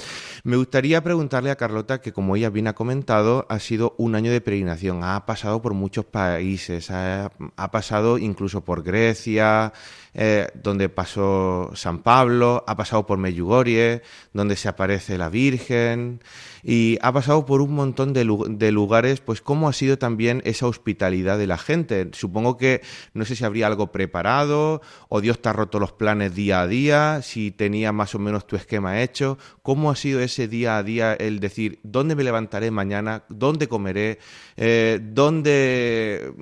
Me 0.44 0.56
gustaría 0.56 1.04
preguntarle 1.04 1.50
a 1.50 1.56
Carlota 1.56 2.00
que 2.00 2.12
como 2.12 2.34
ella 2.34 2.48
bien 2.48 2.68
ha 2.68 2.74
comentado 2.74 3.46
ha 3.50 3.58
sido 3.58 3.94
un 3.98 4.14
año 4.14 4.32
de 4.32 4.40
peregrinación, 4.40 5.04
ha 5.04 5.26
pasado 5.26 5.60
por 5.60 5.74
muchos 5.74 6.06
países, 6.06 6.90
ha, 6.90 7.30
pasado 7.70 8.16
incluso 8.16 8.64
por 8.64 8.82
Grecia, 8.82 9.74
eh, 10.14 10.48
donde 10.54 10.88
pasó 10.88 11.70
San 11.74 11.98
Pablo, 11.98 12.64
ha 12.66 12.76
pasado 12.76 13.06
por 13.06 13.18
Medjugorje, 13.18 14.02
donde 14.32 14.56
se 14.56 14.68
aparece 14.68 15.18
la 15.18 15.28
Virgen, 15.28 16.22
y 16.62 16.98
ha 17.02 17.12
pasado 17.12 17.44
por 17.48 17.62
un 17.62 17.72
montón 17.72 18.12
de, 18.12 18.24
lugares, 18.26 19.20
pues 19.20 19.40
cómo 19.40 19.70
ha 19.70 19.72
sido 19.72 19.96
también 19.96 20.42
esa 20.44 20.66
hospitalidad 20.66 21.38
de 21.38 21.46
la 21.46 21.56
gente. 21.56 22.10
Supongo 22.12 22.58
que 22.58 22.82
no 23.14 23.24
sé 23.24 23.36
si 23.36 23.44
habría 23.46 23.66
algo 23.66 23.90
preparado, 23.90 24.82
o 25.08 25.22
Dios 25.22 25.40
te 25.40 25.48
ha 25.48 25.54
roto 25.54 25.80
los 25.80 25.92
planes 25.92 26.34
día 26.34 26.60
a 26.60 26.66
día, 26.66 27.22
si 27.22 27.50
tenía 27.50 27.90
más 27.90 28.14
o 28.14 28.18
menos 28.18 28.46
tu 28.46 28.56
esquema 28.56 29.00
hecho, 29.00 29.38
cómo 29.62 29.90
ha 29.90 29.96
sido 29.96 30.20
ese 30.20 30.46
día 30.46 30.76
a 30.76 30.82
día 30.82 31.14
el 31.14 31.40
decir, 31.40 31.80
¿dónde 31.82 32.14
me 32.14 32.22
levantaré 32.22 32.70
mañana? 32.70 33.24
¿Dónde 33.30 33.66
comeré? 33.66 34.18
Eh, 34.58 35.00
¿Dónde 35.02 36.34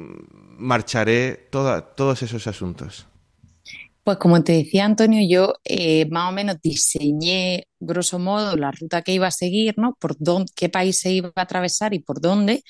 marcharé? 0.58 1.46
todos 1.50 2.20
esos 2.24 2.48
asuntos. 2.48 3.06
Pues 4.06 4.18
como 4.18 4.44
te 4.44 4.52
decía 4.52 4.84
Antonio, 4.84 5.26
yo 5.28 5.54
eh, 5.64 6.06
más 6.10 6.30
o 6.30 6.32
menos 6.32 6.58
diseñé 6.62 7.66
grosso 7.80 8.20
modo 8.20 8.56
la 8.56 8.70
ruta 8.70 9.02
que 9.02 9.12
iba 9.12 9.26
a 9.26 9.32
seguir, 9.32 9.74
¿no? 9.78 9.96
Por 10.00 10.14
dónde, 10.20 10.52
qué 10.54 10.68
país 10.68 11.00
se 11.00 11.10
iba 11.12 11.32
a 11.34 11.40
atravesar 11.42 11.92
y 11.92 11.98
por 11.98 12.20
dónde, 12.20 12.62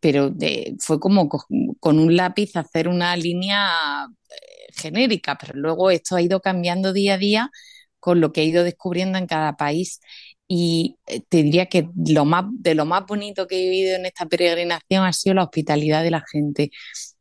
pero 0.00 0.30
de, 0.30 0.76
fue 0.80 1.00
como 1.00 1.28
con 1.28 1.98
un 2.00 2.16
lápiz 2.16 2.56
hacer 2.56 2.88
una 2.88 3.16
línea 3.16 4.06
eh, 4.30 4.72
genérica, 4.76 5.38
pero 5.38 5.54
luego 5.58 5.90
esto 5.90 6.16
ha 6.16 6.22
ido 6.22 6.40
cambiando 6.40 6.92
día 6.92 7.14
a 7.14 7.18
día 7.18 7.50
con 8.00 8.20
lo 8.20 8.32
que 8.32 8.42
he 8.42 8.44
ido 8.46 8.64
descubriendo 8.64 9.18
en 9.18 9.26
cada 9.26 9.56
país. 9.56 10.00
Y 10.48 10.98
eh, 11.06 11.22
te 11.28 11.42
diría 11.44 11.66
que 11.66 11.88
lo 12.06 12.24
más, 12.26 12.44
de 12.52 12.74
lo 12.74 12.86
más 12.86 13.04
bonito 13.06 13.46
que 13.46 13.58
he 13.58 13.70
vivido 13.70 13.96
en 13.96 14.06
esta 14.06 14.26
peregrinación 14.26 15.04
ha 15.04 15.12
sido 15.14 15.34
la 15.36 15.44
hospitalidad 15.44 16.02
de 16.04 16.10
la 16.12 16.24
gente. 16.32 16.70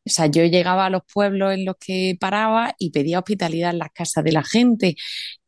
O 0.07 0.09
sea, 0.09 0.27
yo 0.27 0.43
llegaba 0.45 0.85
a 0.87 0.89
los 0.89 1.01
pueblos 1.13 1.53
en 1.53 1.65
los 1.65 1.75
que 1.79 2.17
paraba 2.19 2.73
y 2.79 2.91
pedía 2.91 3.19
hospitalidad 3.19 3.71
en 3.71 3.79
las 3.79 3.89
casas 3.93 4.23
de 4.23 4.31
la 4.31 4.43
gente 4.43 4.95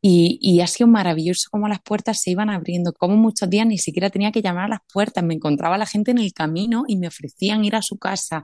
y, 0.01 0.39
y, 0.41 0.61
ha 0.61 0.67
sido 0.67 0.87
maravilloso 0.87 1.49
cómo 1.51 1.67
las 1.67 1.81
puertas 1.81 2.21
se 2.21 2.31
iban 2.31 2.49
abriendo, 2.49 2.93
como 2.93 3.17
muchos 3.17 3.49
días 3.49 3.67
ni 3.67 3.77
siquiera 3.77 4.09
tenía 4.09 4.31
que 4.31 4.41
llamar 4.41 4.65
a 4.65 4.69
las 4.69 4.79
puertas, 4.93 5.23
me 5.23 5.33
encontraba 5.33 5.77
la 5.77 5.85
gente 5.85 6.11
en 6.11 6.19
el 6.19 6.33
camino 6.33 6.85
y 6.87 6.97
me 6.97 7.07
ofrecían 7.07 7.65
ir 7.65 7.75
a 7.75 7.81
su 7.81 7.97
casa. 7.97 8.39
O 8.39 8.43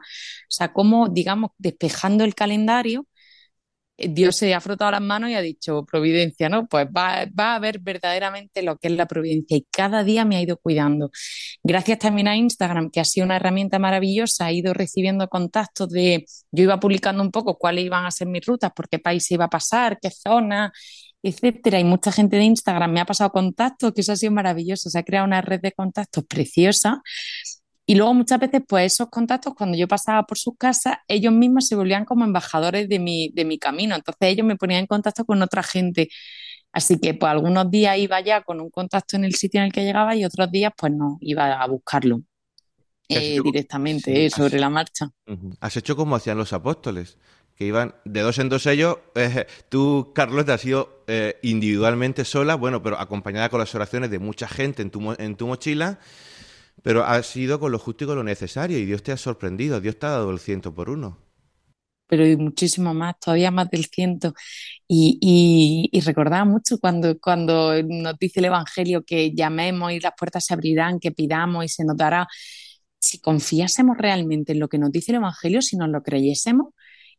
sea, 0.49 0.73
como, 0.73 1.07
digamos, 1.09 1.51
despejando 1.57 2.23
el 2.25 2.35
calendario 2.35 3.07
Dios 3.97 4.35
se 4.35 4.53
ha 4.53 4.59
frotado 4.59 4.91
las 4.91 5.01
manos 5.01 5.29
y 5.29 5.35
ha 5.35 5.41
dicho 5.41 5.85
providencia, 5.85 6.49
¿no? 6.49 6.67
Pues 6.67 6.87
va, 6.87 7.25
va, 7.39 7.55
a 7.55 7.59
ver 7.59 7.79
verdaderamente 7.79 8.61
lo 8.61 8.77
que 8.77 8.89
es 8.89 8.93
la 8.93 9.05
providencia 9.07 9.55
y 9.55 9.65
cada 9.71 10.03
día 10.03 10.25
me 10.25 10.35
ha 10.35 10.41
ido 10.41 10.57
cuidando. 10.57 11.11
Gracias 11.63 11.99
también 11.99 12.27
a 12.27 12.35
Instagram, 12.35 12.89
que 12.91 12.99
ha 12.99 13.05
sido 13.05 13.25
una 13.25 13.37
herramienta 13.37 13.79
maravillosa, 13.79 14.49
he 14.49 14.55
ido 14.55 14.73
recibiendo 14.73 15.27
contactos 15.29 15.89
de, 15.89 16.25
yo 16.51 16.63
iba 16.63 16.79
publicando 16.79 17.23
un 17.23 17.31
poco 17.31 17.57
cuáles 17.57 17.85
iban 17.85 18.05
a 18.05 18.11
ser 18.11 18.27
mis 18.27 18.45
rutas, 18.45 18.71
por 18.75 18.89
qué 18.89 18.99
país 18.99 19.29
iba 19.31 19.45
a 19.45 19.49
pasar, 19.49 19.97
qué 20.01 20.11
zona, 20.11 20.73
etcétera. 21.23 21.79
Y 21.79 21.83
mucha 21.83 22.11
gente 22.11 22.37
de 22.37 22.43
Instagram 22.43 22.91
me 22.91 22.99
ha 22.99 23.05
pasado 23.05 23.31
contactos, 23.31 23.93
que 23.93 24.01
eso 24.01 24.11
ha 24.11 24.15
sido 24.15 24.31
maravilloso, 24.31 24.89
se 24.89 24.99
ha 24.99 25.03
creado 25.03 25.25
una 25.25 25.41
red 25.41 25.61
de 25.61 25.71
contactos 25.71 26.25
preciosa 26.25 27.01
y 27.87 27.95
luego 27.95 28.13
muchas 28.15 28.39
veces, 28.39 28.61
pues 28.67 28.93
esos 28.93 29.09
contactos, 29.09 29.53
cuando 29.53 29.77
yo 29.77 29.87
pasaba 29.87 30.23
por 30.23 30.39
sus 30.39 30.57
casas, 30.57 30.97
ellos 31.07 31.31
mismos 31.31 31.67
se 31.67 31.75
volvían 31.75 32.03
como 32.03 32.25
embajadores 32.25 32.89
de 32.89 32.97
mi, 32.97 33.29
de 33.33 33.45
mi 33.45 33.59
camino. 33.59 33.95
Entonces 33.95 34.27
ellos 34.29 34.45
me 34.45 34.55
ponían 34.55 34.81
en 34.81 34.87
contacto 34.87 35.23
con 35.23 35.41
otra 35.43 35.61
gente. 35.61 36.09
Así 36.71 36.99
que 36.99 37.13
pues 37.13 37.31
algunos 37.31 37.69
días 37.69 37.97
iba 37.99 38.19
ya 38.21 38.41
con 38.41 38.59
un 38.59 38.71
contacto 38.71 39.15
en 39.15 39.23
el 39.23 39.35
sitio 39.35 39.59
en 39.59 39.67
el 39.67 39.71
que 39.71 39.83
llegaba 39.83 40.15
y 40.15 40.25
otros 40.25 40.51
días 40.51 40.73
pues 40.75 40.91
no, 40.93 41.17
iba 41.21 41.61
a 41.61 41.67
buscarlo 41.67 42.21
eh, 43.07 43.39
directamente, 43.41 44.25
eh, 44.25 44.29
sobre 44.31 44.59
la 44.59 44.69
marcha. 44.69 45.11
Has 45.59 45.77
hecho 45.77 45.95
como 45.95 46.15
hacían 46.15 46.37
los 46.37 46.53
apóstoles, 46.53 47.19
que 47.55 47.65
iban 47.65 47.93
de 48.03 48.21
dos 48.21 48.39
en 48.39 48.49
dos 48.49 48.65
ellos. 48.65 48.97
Eh, 49.13 49.45
tú, 49.69 50.11
Carlos, 50.15 50.43
te 50.45 50.53
has 50.53 50.65
ido 50.65 51.05
individualmente 51.43 52.25
sola, 52.25 52.55
bueno, 52.55 52.81
pero 52.81 52.99
acompañada 52.99 53.49
con 53.49 53.59
las 53.59 53.73
oraciones 53.75 54.09
de 54.09 54.17
mucha 54.17 54.47
gente 54.47 54.81
en 54.81 54.89
tu, 54.89 55.15
en 55.19 55.35
tu 55.35 55.45
mochila 55.45 55.99
pero 56.85 57.03
has 57.03 57.25
sido 57.25 57.59
con 57.59 57.71
lo 57.71 57.79
justo 57.79 58.03
y 58.03 58.07
con 58.07 58.15
lo 58.15 58.23
necesario 58.23 58.77
y 58.77 58.85
Dios 58.85 59.01
te 59.01 59.11
ha 59.11 59.17
sorprendido, 59.17 59.81
Dios 59.81 59.97
te 59.97 60.05
ha 60.05 60.11
dado 60.11 60.29
el 60.29 60.37
ciento 60.37 60.71
por 60.71 60.91
uno. 60.91 61.17
Pero 62.05 62.27
y 62.27 62.37
muchísimo 62.37 62.93
más, 62.93 63.15
todavía 63.19 63.49
más 63.49 63.71
del 63.71 63.85
ciento. 63.85 64.35
Y, 64.87 65.89
y, 65.91 65.99
recordaba 66.01 66.45
mucho 66.45 66.77
cuando, 66.77 67.17
cuando 67.19 67.73
nos 67.81 68.19
dice 68.19 68.39
el 68.39 68.45
Evangelio 68.45 69.03
que 69.03 69.33
llamemos 69.33 69.93
y 69.93 69.99
las 69.99 70.13
puertas 70.15 70.45
se 70.45 70.53
abrirán, 70.53 70.99
que 70.99 71.09
pidamos 71.09 71.65
y 71.65 71.69
se 71.69 71.85
nos 71.85 71.97
dará. 71.97 72.27
Si 72.99 73.19
confiásemos 73.19 73.97
realmente 73.97 74.51
en 74.51 74.59
lo 74.59 74.69
que 74.69 74.77
nos 74.77 74.91
dice 74.91 75.11
el 75.11 75.15
Evangelio, 75.15 75.63
si 75.63 75.77
nos 75.77 75.89
lo 75.89 76.03
creyésemos, 76.03 76.67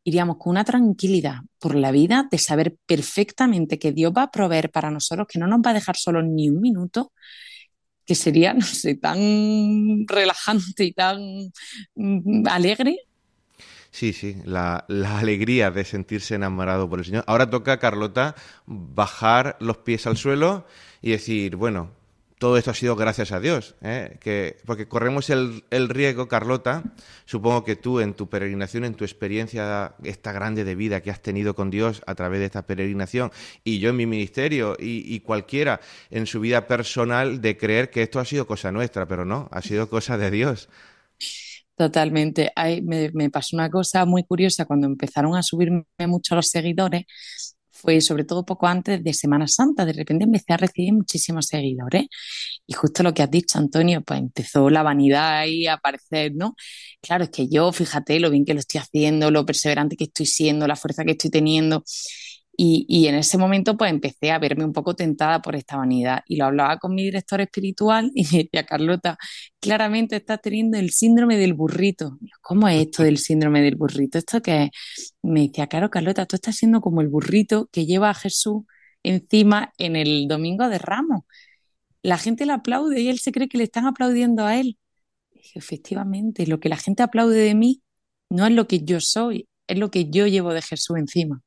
iríamos 0.05 0.37
con 0.39 0.53
una 0.53 0.63
tranquilidad 0.63 1.39
por 1.59 1.75
la 1.75 1.91
vida 1.91 2.29
de 2.31 2.39
saber 2.39 2.77
perfectamente 2.87 3.81
que 3.81 3.91
Dios 3.91 4.13
va 4.17 4.23
a 4.23 4.31
proveer 4.31 4.71
para 4.71 4.93
nosotros, 4.93 5.27
que 5.29 5.41
no 5.41 5.49
nos 5.49 5.59
va 5.59 5.73
a 5.73 5.75
dejar 5.75 5.97
solo 5.97 6.23
ni 6.23 6.51
un 6.51 6.61
minuto 6.61 7.11
que 8.07 8.15
sería, 8.15 8.55
no 8.55 8.65
sé, 8.65 8.95
tan 8.95 10.07
relajante 10.07 10.85
y 10.85 10.93
tan 10.93 11.53
mm, 11.95 12.47
alegre. 12.49 12.97
Sí, 13.91 14.13
sí, 14.13 14.37
la, 14.45 14.85
la, 14.89 15.19
alegría 15.19 15.71
de 15.71 15.85
sentirse 15.85 16.35
enamorado 16.35 16.89
por 16.89 16.99
el 16.99 17.05
Señor. 17.07 17.25
Ahora 17.27 17.49
toca, 17.49 17.79
Carlota, 17.79 18.35
bajar 18.67 19.57
los 19.61 19.79
pies 19.79 20.07
al 20.07 20.17
suelo 20.17 20.67
y 21.01 21.13
decir, 21.13 21.57
bueno, 21.57 21.91
todo 22.39 22.59
esto 22.59 22.71
ha 22.71 22.75
sido 22.75 22.97
gracias 22.97 23.33
a 23.33 23.41
Dios, 23.41 23.77
¿eh? 23.81 24.19
que, 24.21 24.59
porque 24.67 24.87
corremos 24.87 25.31
el, 25.31 25.65
el, 25.71 25.89
riesgo, 25.89 26.29
Carlota, 26.29 26.83
supongo 27.25 27.65
que 27.65 27.77
tú 27.77 28.01
en 28.01 28.13
tu 28.13 28.29
peregrinación, 28.29 28.85
en 28.85 28.95
tu 28.95 29.05
experiencia 29.05 29.95
esta 30.05 30.33
grande 30.33 30.65
de 30.65 30.75
vida 30.75 31.01
que 31.01 31.11
has 31.11 31.23
tenido 31.23 31.55
con 31.55 31.71
Dios 31.71 32.03
a 32.07 32.15
través 32.15 32.41
de 32.41 32.47
esta 32.47 32.67
peregrinación, 32.67 33.33
y 33.65 33.79
yo 33.79 33.89
en 33.91 33.97
mi 33.97 34.05
ministerio, 34.05 34.77
y, 34.79 35.21
cualquiera 35.21 35.81
en 36.11 36.27
su 36.27 36.41
vida 36.41 36.67
personal, 36.67 37.41
de 37.41 37.57
creer 37.57 37.91
que 37.91 38.03
esto 38.03 38.21
ha 38.21 38.25
sido 38.25 38.47
cosa 38.47 38.71
nuestra, 38.71 39.09
pero 39.09 39.25
no, 39.25 39.49
ha 39.51 39.63
sido 39.63 39.89
cosa 39.89 40.19
de 40.19 40.31
Dios. 40.31 40.69
Totalmente. 41.75 42.53
me, 42.83 43.11
me 43.13 43.31
pasó 43.31 43.57
una 43.57 43.71
cosa 43.71 44.05
muy 44.05 44.25
curiosa 44.25 44.67
cuando 44.67 44.87
empezaron 44.87 45.37
a 45.37 45.43
subirme 45.43 45.85
mucho 46.07 46.35
los 46.35 46.49
seguidores 46.49 47.05
fue 47.87 48.01
sobre 48.01 48.25
todo 48.25 48.45
poco 48.45 48.67
antes 48.67 49.03
de 49.03 49.15
Semana 49.15 49.47
Santa. 49.47 49.85
De 49.85 49.93
repente 49.93 50.25
empecé 50.25 50.53
a 50.55 50.57
recibir 50.57 50.93
muchísimos 50.93 51.47
seguidores 51.47 52.07
y 52.67 52.73
justo 52.75 53.03
lo 53.05 53.15
que 53.15 53.23
has 53.23 53.31
dicho, 53.31 53.59
Antonio, 53.59 54.03
pues 54.03 54.19
empezó 54.21 54.69
la 54.71 54.83
vanidad 54.83 55.39
ahí 55.39 55.67
a 55.67 55.75
aparecer, 55.75 56.33
¿no? 56.35 56.57
Claro, 57.01 57.25
es 57.25 57.31
que 57.31 57.49
yo, 57.49 57.73
fíjate 57.73 58.19
lo 58.19 58.31
bien 58.31 58.45
que 58.45 58.55
lo 58.55 58.61
estoy 58.61 58.81
haciendo, 58.81 59.31
lo 59.31 59.47
perseverante 59.47 59.97
que 59.97 60.05
estoy 60.05 60.27
siendo, 60.27 60.67
la 60.67 60.75
fuerza 60.77 61.05
que 61.05 61.13
estoy 61.13 61.31
teniendo. 61.31 61.85
Y, 62.59 63.07
en 63.07 63.17
ese 63.17 63.37
momento 63.39 63.77
pues 63.77 63.91
empecé 63.91 64.31
a 64.31 64.39
verme 64.39 64.65
un 64.65 64.73
poco 64.73 64.95
tentada 64.95 65.43
por 65.43 65.57
esta 65.57 65.77
vanidad 65.77 66.23
y 66.27 66.37
lo 66.37 66.47
hablaba 66.47 66.79
con 66.79 66.95
mi 66.95 67.05
director 67.05 67.41
espiritual 67.41 68.11
y 68.15 68.25
me 68.33 68.45
decía, 68.45 68.65
Carlota, 68.65 69.19
claramente 69.61 70.17
estás 70.17 70.41
teniendo 70.41 70.79
el 70.79 70.91
síndrome 70.91 71.37
del 71.37 71.55
burrito. 71.55 72.19
¿Cómo 72.41 72.69
es 72.69 72.87
esto 72.87 73.03
del 73.03 73.19
síndrome 73.19 73.61
del 73.63 73.77
burrito? 73.77 74.19
¿Esto 74.19 74.41
que 74.43 74.71
Me 75.23 75.49
decía, 75.49 75.67
claro, 75.67 75.91
Carlota, 75.91 76.27
tú 76.27 76.37
estás 76.37 76.57
siendo 76.57 76.81
como 76.81 77.01
el 77.03 77.09
burrito 77.09 77.69
que 77.73 77.87
lleva 77.87 78.11
a 78.11 78.15
Jesús 78.15 78.65
encima 79.03 79.73
en 79.79 79.97
el 79.97 80.27
domingo 80.29 80.69
de 80.69 80.79
Ramos. 80.79 81.25
La 82.03 82.19
gente 82.19 82.47
le 82.47 82.53
aplaude 82.53 83.01
y 83.01 83.09
él 83.09 83.19
se 83.19 83.33
cree 83.33 83.49
que 83.49 83.59
le 83.59 83.65
están 83.65 83.87
aplaudiendo 83.87 84.47
a 84.47 84.59
él. 84.59 84.79
efectivamente, 85.55 86.47
lo 86.47 86.61
que 86.61 86.69
la 86.69 86.77
gente 86.77 87.03
aplaude 87.03 87.39
de 87.39 87.55
mí 87.55 87.83
no 88.31 88.47
es 88.47 88.53
lo 88.53 88.67
que 88.67 88.81
yo 88.85 89.01
soy, 89.01 89.49
es 89.69 89.79
lo 89.79 89.91
que 89.91 90.11
yo 90.11 90.27
llevo 90.27 90.53
de 90.55 90.63
Jesús 90.63 90.97
encima. 90.99 91.43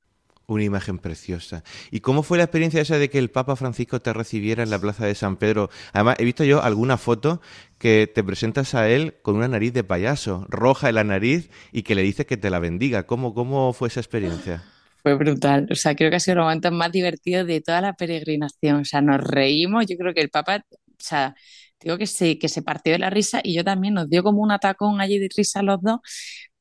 Una 0.50 0.64
imagen 0.64 0.98
preciosa. 0.98 1.64
¿Y 1.92 2.00
cómo 2.00 2.24
fue 2.24 2.40
la 2.40 2.46
experiencia 2.46 2.82
esa 2.82 2.98
de 2.98 3.08
que 3.12 3.20
el 3.20 3.30
Papa 3.30 3.56
Francisco 3.56 4.02
te 4.02 4.14
recibiera 4.14 4.64
en 4.64 4.72
la 4.72 4.80
plaza 4.80 5.06
de 5.06 5.14
San 5.14 5.38
Pedro? 5.38 5.70
Además, 5.94 6.16
he 6.18 6.26
visto 6.26 6.44
yo 6.44 6.64
alguna 6.64 6.98
foto 6.98 7.40
que 7.78 8.12
te 8.12 8.24
presentas 8.24 8.74
a 8.74 8.90
él 8.90 9.18
con 9.22 9.36
una 9.36 9.48
nariz 9.48 9.74
de 9.74 9.84
payaso, 9.84 10.48
roja 10.50 10.90
en 10.90 10.96
la 10.96 11.04
nariz, 11.04 11.52
y 11.72 11.84
que 11.84 11.94
le 11.94 12.02
dices 12.02 12.26
que 12.26 12.36
te 12.36 12.50
la 12.50 12.58
bendiga. 12.58 13.06
¿Cómo, 13.06 13.36
cómo 13.36 13.74
fue 13.74 13.90
esa 13.90 14.00
experiencia? 14.00 14.64
Fue 15.04 15.14
brutal. 15.14 15.68
O 15.72 15.76
sea, 15.76 15.96
creo 15.96 16.10
que 16.10 16.16
ha 16.16 16.20
sido 16.20 16.38
el 16.38 16.44
momento 16.44 16.72
más 16.72 16.92
divertido 16.92 17.46
de 17.46 17.62
toda 17.62 17.82
la 17.82 17.94
peregrinación. 17.94 18.82
O 18.82 18.86
sea, 18.86 19.02
nos 19.02 19.22
reímos. 19.22 19.86
Yo 19.86 19.98
creo 19.98 20.16
que 20.16 20.22
el 20.22 20.32
Papa, 20.32 20.66
o 20.72 20.78
sea, 20.98 21.36
digo 21.80 21.96
que 22.00 22.08
se, 22.08 22.40
que 22.40 22.50
se 22.50 22.64
partió 22.64 22.94
de 22.94 23.00
la 23.00 23.12
risa 23.12 23.40
y 23.44 23.54
yo 23.56 23.64
también 23.64 23.94
nos 23.94 24.10
dio 24.10 24.24
como 24.24 24.42
un 24.42 24.52
atacón 24.52 25.00
allí 25.00 25.20
de 25.20 25.30
risa 25.38 25.62
los 25.62 25.80
dos. 25.84 26.00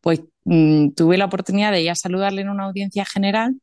Pues 0.02 0.20
mm, 0.44 0.90
tuve 0.90 1.16
la 1.16 1.24
oportunidad 1.24 1.72
de 1.72 1.80
ir 1.80 1.90
a 1.90 1.94
saludarle 1.94 2.42
en 2.42 2.50
una 2.50 2.64
audiencia 2.64 3.06
general 3.06 3.56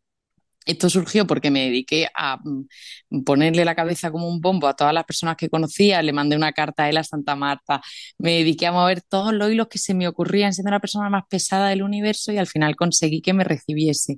esto 0.65 0.89
surgió 0.89 1.27
porque 1.27 1.51
me 1.51 1.62
dediqué 1.65 2.07
a 2.15 2.38
mm, 2.38 3.24
ponerle 3.24 3.65
la 3.65 3.75
cabeza 3.75 4.12
como 4.12 4.27
un 4.27 4.41
bombo 4.41 4.67
a 4.67 4.75
todas 4.75 4.93
las 4.93 5.05
personas 5.05 5.38
que 5.38 5.50
conocía, 5.50 6.01
le 6.01 6.13
mandé 6.13 6.36
una 6.36 6.51
carta 6.53 6.84
a 6.84 6.89
él 6.89 6.98
a 6.98 7.03
Santa 7.03 7.36
Marta, 7.36 7.81
me 8.17 8.34
dediqué 8.34 8.67
a 8.67 8.72
mover 8.72 9.01
todos 9.01 9.34
los 9.34 9.51
hilos 9.51 9.67
que 9.69 9.77
se 9.79 9.93
me 9.93 10.07
ocurrían, 10.07 10.53
siendo 10.53 10.72
la 10.72 10.79
persona 10.79 11.10
más 11.10 11.24
pesada 11.29 11.69
del 11.69 11.84
universo 11.84 12.31
y 12.31 12.38
al 12.38 12.48
final 12.48 12.75
conseguí 12.75 13.22
que 13.22 13.34
me 13.34 13.43
recibiese. 13.43 14.17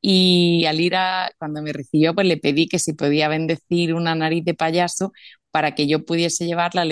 Y 0.00 0.64
al 0.66 0.80
ir 0.80 0.96
a, 0.96 1.30
cuando 1.38 1.62
me 1.62 1.72
recibió, 1.72 2.14
pues 2.14 2.26
le 2.26 2.36
pedí 2.36 2.66
que 2.68 2.78
si 2.80 2.92
podía 2.94 3.28
bendecir 3.28 3.94
una 3.94 4.14
nariz 4.14 4.44
de 4.44 4.54
payaso 4.54 5.12
para 5.52 5.74
que 5.74 5.86
yo 5.86 6.04
pudiese 6.04 6.46
llevar 6.46 6.74
la, 6.74 6.82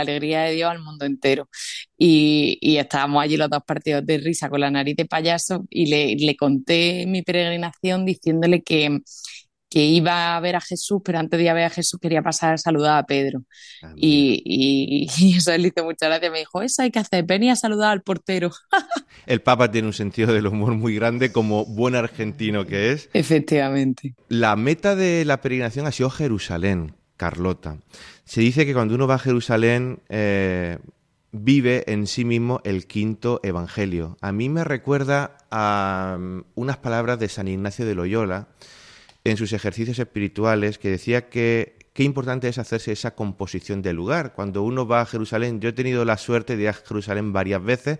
alegría 0.00 0.42
de 0.42 0.52
Dios 0.52 0.70
al 0.70 0.80
mundo 0.80 1.06
entero. 1.06 1.48
Y, 1.96 2.76
estábamos 2.76 3.22
allí 3.22 3.36
los 3.36 3.48
dos 3.48 3.62
partidos 3.66 4.04
de 4.04 4.18
risa 4.18 4.50
con 4.50 4.60
la 4.60 4.70
nariz 4.70 4.96
de 4.96 5.06
payaso 5.06 5.64
y 5.70 5.86
le, 5.86 6.36
conté 6.36 7.06
mi 7.06 7.22
peregrinación 7.22 8.04
diciéndole 8.04 8.62
que, 8.62 9.00
que 9.70 9.84
iba 9.84 10.36
a 10.36 10.40
ver 10.40 10.56
a 10.56 10.60
Jesús, 10.60 11.00
pero 11.04 11.18
antes 11.18 11.38
de 11.38 11.44
ir 11.44 11.50
a 11.50 11.54
ver 11.54 11.64
a 11.64 11.70
Jesús 11.70 12.00
quería 12.00 12.22
pasar 12.22 12.54
a 12.54 12.58
saludar 12.58 12.98
a 12.98 13.06
Pedro. 13.06 13.44
Ah, 13.82 13.92
y, 13.96 15.06
eso 15.36 15.56
le 15.56 15.68
hizo 15.68 15.84
muchas 15.84 16.08
gracias. 16.08 16.32
Me 16.32 16.40
dijo, 16.40 16.62
eso 16.62 16.82
hay 16.82 16.90
que 16.90 16.98
hacer, 16.98 17.24
venía 17.24 17.52
a 17.52 17.56
saludar 17.56 17.92
al 17.92 18.02
portero. 18.02 18.50
El 19.26 19.42
Papa 19.42 19.70
tiene 19.70 19.88
un 19.88 19.94
sentido 19.94 20.32
del 20.32 20.46
humor 20.46 20.74
muy 20.74 20.94
grande 20.94 21.30
como 21.30 21.64
buen 21.66 21.94
argentino 21.94 22.66
que 22.66 22.92
es. 22.92 23.10
Efectivamente. 23.12 24.14
La 24.28 24.56
meta 24.56 24.96
de 24.96 25.24
la 25.24 25.40
peregrinación 25.40 25.86
ha 25.86 25.92
sido 25.92 26.10
Jerusalén, 26.10 26.94
Carlota. 27.18 27.76
Se 28.24 28.40
dice 28.40 28.64
que 28.64 28.72
cuando 28.72 28.94
uno 28.94 29.06
va 29.06 29.16
a 29.16 29.18
Jerusalén 29.18 30.00
eh, 30.08 30.78
vive 31.32 31.84
en 31.92 32.06
sí 32.06 32.24
mismo 32.24 32.62
el 32.64 32.86
quinto 32.86 33.40
evangelio. 33.42 34.16
A 34.22 34.32
mí 34.32 34.48
me 34.48 34.64
recuerda 34.64 35.36
a 35.50 36.16
um, 36.18 36.44
unas 36.54 36.78
palabras 36.78 37.18
de 37.18 37.28
San 37.28 37.48
Ignacio 37.48 37.84
de 37.84 37.94
Loyola 37.94 38.48
en 39.24 39.36
sus 39.36 39.52
ejercicios 39.52 39.98
espirituales 39.98 40.78
que 40.78 40.90
decía 40.90 41.28
que 41.28 41.76
qué 41.92 42.04
importante 42.04 42.48
es 42.48 42.58
hacerse 42.58 42.92
esa 42.92 43.14
composición 43.14 43.82
del 43.82 43.96
lugar. 43.96 44.32
Cuando 44.32 44.62
uno 44.62 44.86
va 44.86 45.00
a 45.02 45.06
Jerusalén, 45.06 45.60
yo 45.60 45.68
he 45.68 45.72
tenido 45.72 46.04
la 46.04 46.16
suerte 46.16 46.56
de 46.56 46.62
ir 46.62 46.68
a 46.68 46.72
Jerusalén 46.72 47.32
varias 47.32 47.62
veces, 47.62 47.98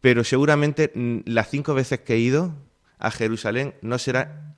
pero 0.00 0.24
seguramente 0.24 0.92
mm, 0.94 1.20
las 1.24 1.48
cinco 1.48 1.72
veces 1.72 2.00
que 2.00 2.14
he 2.14 2.18
ido 2.18 2.54
a 2.98 3.10
Jerusalén 3.10 3.74
no 3.80 3.98
será 3.98 4.56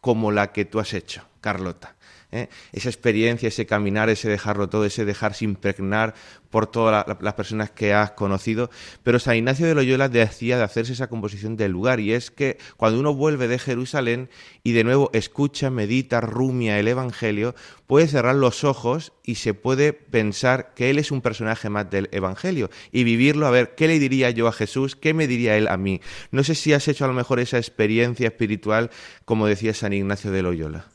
como 0.00 0.32
la 0.32 0.52
que 0.52 0.64
tú 0.64 0.80
has 0.80 0.92
hecho, 0.92 1.22
Carlota. 1.40 1.96
¿eh? 2.32 2.48
esa 2.72 2.88
experiencia, 2.88 3.48
ese 3.48 3.66
caminar, 3.66 4.08
ese 4.08 4.28
dejarlo 4.28 4.68
todo, 4.68 4.84
ese 4.84 5.04
dejarse 5.04 5.44
impregnar 5.44 6.14
por 6.50 6.66
todas 6.66 7.06
las 7.20 7.34
personas 7.34 7.70
que 7.70 7.94
has 7.94 8.12
conocido. 8.12 8.70
Pero 9.02 9.18
San 9.18 9.36
Ignacio 9.36 9.66
de 9.66 9.74
Loyola 9.74 10.08
decía 10.08 10.58
de 10.58 10.64
hacerse 10.64 10.92
esa 10.92 11.08
composición 11.08 11.56
del 11.56 11.72
lugar 11.72 12.00
y 12.00 12.12
es 12.12 12.30
que 12.30 12.58
cuando 12.76 13.00
uno 13.00 13.14
vuelve 13.14 13.48
de 13.48 13.58
Jerusalén 13.58 14.28
y 14.62 14.72
de 14.72 14.84
nuevo 14.84 15.10
escucha, 15.12 15.70
medita, 15.70 16.20
rumia 16.20 16.78
el 16.78 16.88
Evangelio, 16.88 17.54
puede 17.86 18.08
cerrar 18.08 18.34
los 18.34 18.64
ojos 18.64 19.12
y 19.24 19.36
se 19.36 19.54
puede 19.54 19.92
pensar 19.92 20.74
que 20.74 20.90
Él 20.90 20.98
es 20.98 21.10
un 21.10 21.20
personaje 21.20 21.70
más 21.70 21.88
del 21.88 22.08
Evangelio 22.12 22.70
y 22.92 23.04
vivirlo 23.04 23.46
a 23.46 23.50
ver 23.50 23.74
qué 23.74 23.86
le 23.86 23.98
diría 23.98 24.30
yo 24.30 24.48
a 24.48 24.52
Jesús, 24.52 24.96
qué 24.96 25.14
me 25.14 25.26
diría 25.26 25.56
Él 25.56 25.68
a 25.68 25.76
mí. 25.76 26.00
No 26.30 26.44
sé 26.44 26.54
si 26.54 26.72
has 26.72 26.88
hecho 26.88 27.04
a 27.04 27.08
lo 27.08 27.14
mejor 27.14 27.40
esa 27.40 27.58
experiencia 27.58 28.26
espiritual 28.26 28.90
como 29.24 29.46
decía 29.46 29.72
San 29.74 29.92
Ignacio 29.92 30.30
de 30.32 30.42
Loyola 30.42 30.86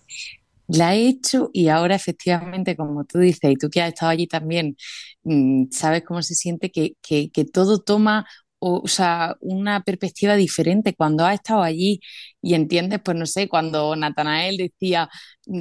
la 0.67 0.95
he 0.95 1.07
hecho 1.07 1.49
y 1.53 1.67
ahora 1.69 1.95
efectivamente, 1.95 2.75
como 2.75 3.05
tú 3.05 3.19
dices, 3.19 3.51
y 3.51 3.55
tú 3.55 3.69
que 3.69 3.81
has 3.81 3.89
estado 3.89 4.11
allí 4.11 4.27
también, 4.27 4.75
sabes 5.71 6.03
cómo 6.03 6.21
se 6.21 6.35
siente 6.35 6.71
que, 6.71 6.93
que, 7.01 7.45
todo 7.45 7.79
toma 7.79 8.25
o, 8.59 8.87
sea, 8.87 9.35
una 9.41 9.83
perspectiva 9.83 10.35
diferente 10.35 10.95
cuando 10.95 11.25
has 11.25 11.35
estado 11.35 11.61
allí 11.63 11.99
y 12.41 12.53
entiendes, 12.55 12.99
pues 13.03 13.17
no 13.17 13.25
sé, 13.25 13.47
cuando 13.49 13.95
Natanael 13.95 14.57
decía, 14.57 15.09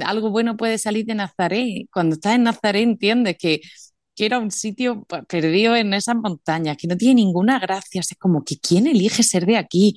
algo 0.05 0.31
bueno 0.31 0.57
puede 0.57 0.77
salir 0.77 1.05
de 1.05 1.15
Nazaret, 1.15 1.87
cuando 1.93 2.15
estás 2.15 2.35
en 2.35 2.43
Nazaret 2.43 2.83
entiendes 2.83 3.35
que, 3.39 3.61
que 4.15 4.25
era 4.25 4.39
un 4.39 4.51
sitio 4.51 5.03
pues, 5.07 5.25
perdido 5.27 5.75
en 5.75 5.93
esas 5.93 6.15
montañas, 6.15 6.77
que 6.77 6.87
no 6.87 6.97
tiene 6.97 7.15
ninguna 7.15 7.59
gracia, 7.59 8.01
es 8.01 8.15
como 8.19 8.43
que 8.43 8.57
¿quién 8.59 8.87
elige 8.87 9.23
ser 9.23 9.45
de 9.45 9.57
aquí? 9.57 9.95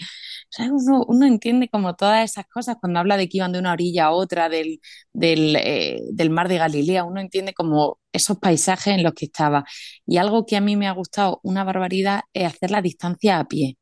Uno, 1.07 1.27
entiende 1.27 1.69
como 1.69 1.95
todas 1.95 2.25
esas 2.31 2.47
cosas 2.47 2.77
cuando 2.81 2.99
habla 3.01 3.17
de 3.17 3.29
que 3.29 3.39
iban 3.39 3.53
de 3.53 3.59
una 3.59 3.73
orilla 3.73 4.07
a 4.07 4.11
otra 4.13 4.49
del, 4.49 4.81
eh, 5.21 6.01
del, 6.13 6.31
mar 6.31 6.49
de 6.49 6.59
Galilea, 6.59 7.05
uno 7.05 7.21
entiende 7.21 7.53
como 7.55 7.99
esos 8.13 8.39
paisajes 8.39 8.95
en 8.95 9.03
los 9.03 9.13
que 9.15 9.27
estaba. 9.27 9.65
Y 10.07 10.17
algo 10.17 10.47
que 10.47 10.57
a 10.57 10.61
mí 10.61 10.77
me 10.77 10.89
ha 10.89 10.93
gustado 10.93 11.41
una 11.43 11.65
barbaridad 11.65 12.23
es 12.33 12.47
hacer 12.47 12.71
la 12.71 12.83
distancia 12.83 13.39
a 13.39 13.47
pie. 13.47 13.77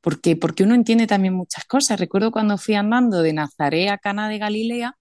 Porque, 0.00 0.36
porque 0.36 0.62
uno 0.64 0.74
entiende 0.74 1.06
también 1.06 1.34
muchas 1.34 1.64
cosas. 1.64 2.00
Recuerdo 2.00 2.30
cuando 2.32 2.58
fui 2.58 2.74
andando 2.74 3.22
de 3.22 3.32
Nazaret 3.32 3.90
a 3.90 3.98
Cana 3.98 4.28
de 4.28 4.38
Galilea, 4.38 4.96